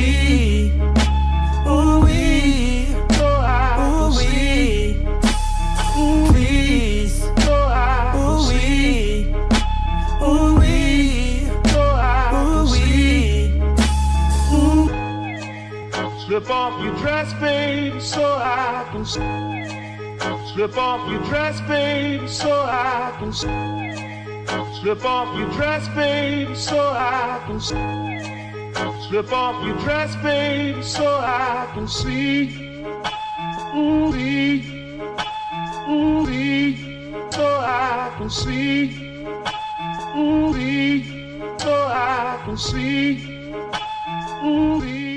Slip 16.49 16.57
off 16.57 16.82
your 16.82 16.94
dress, 16.96 17.34
babe, 17.34 18.01
so 18.01 18.24
I 18.24 18.88
can 18.90 19.05
Slip 19.05 20.78
off 20.78 21.11
your 21.11 21.22
dress, 21.24 21.61
babe, 21.68 22.26
so 22.26 22.62
I 22.62 23.14
can 23.18 23.34
Slip 24.80 25.05
off 25.05 25.36
your 25.36 25.51
dress, 25.51 25.86
babe, 25.88 26.57
so 26.57 26.78
I 26.78 27.44
can 27.46 27.61
Slip 27.61 29.30
off 29.30 29.62
your 29.62 29.76
dress, 29.80 30.16
babe, 30.22 30.82
so 30.82 31.18
I 31.18 31.68
can 31.74 31.86
see. 31.86 32.80
Ooh, 33.76 34.11
wee, 34.11 34.62
so 37.30 37.46
I 37.46 38.11
can 38.16 38.30
see. 38.30 39.20
Ooh, 40.16 40.53
wee, 40.55 41.05
so 41.59 41.74
I 41.74 42.40
can 42.46 42.57
see. 42.57 43.53
Ooh, 44.42 44.78
wee. 44.78 45.07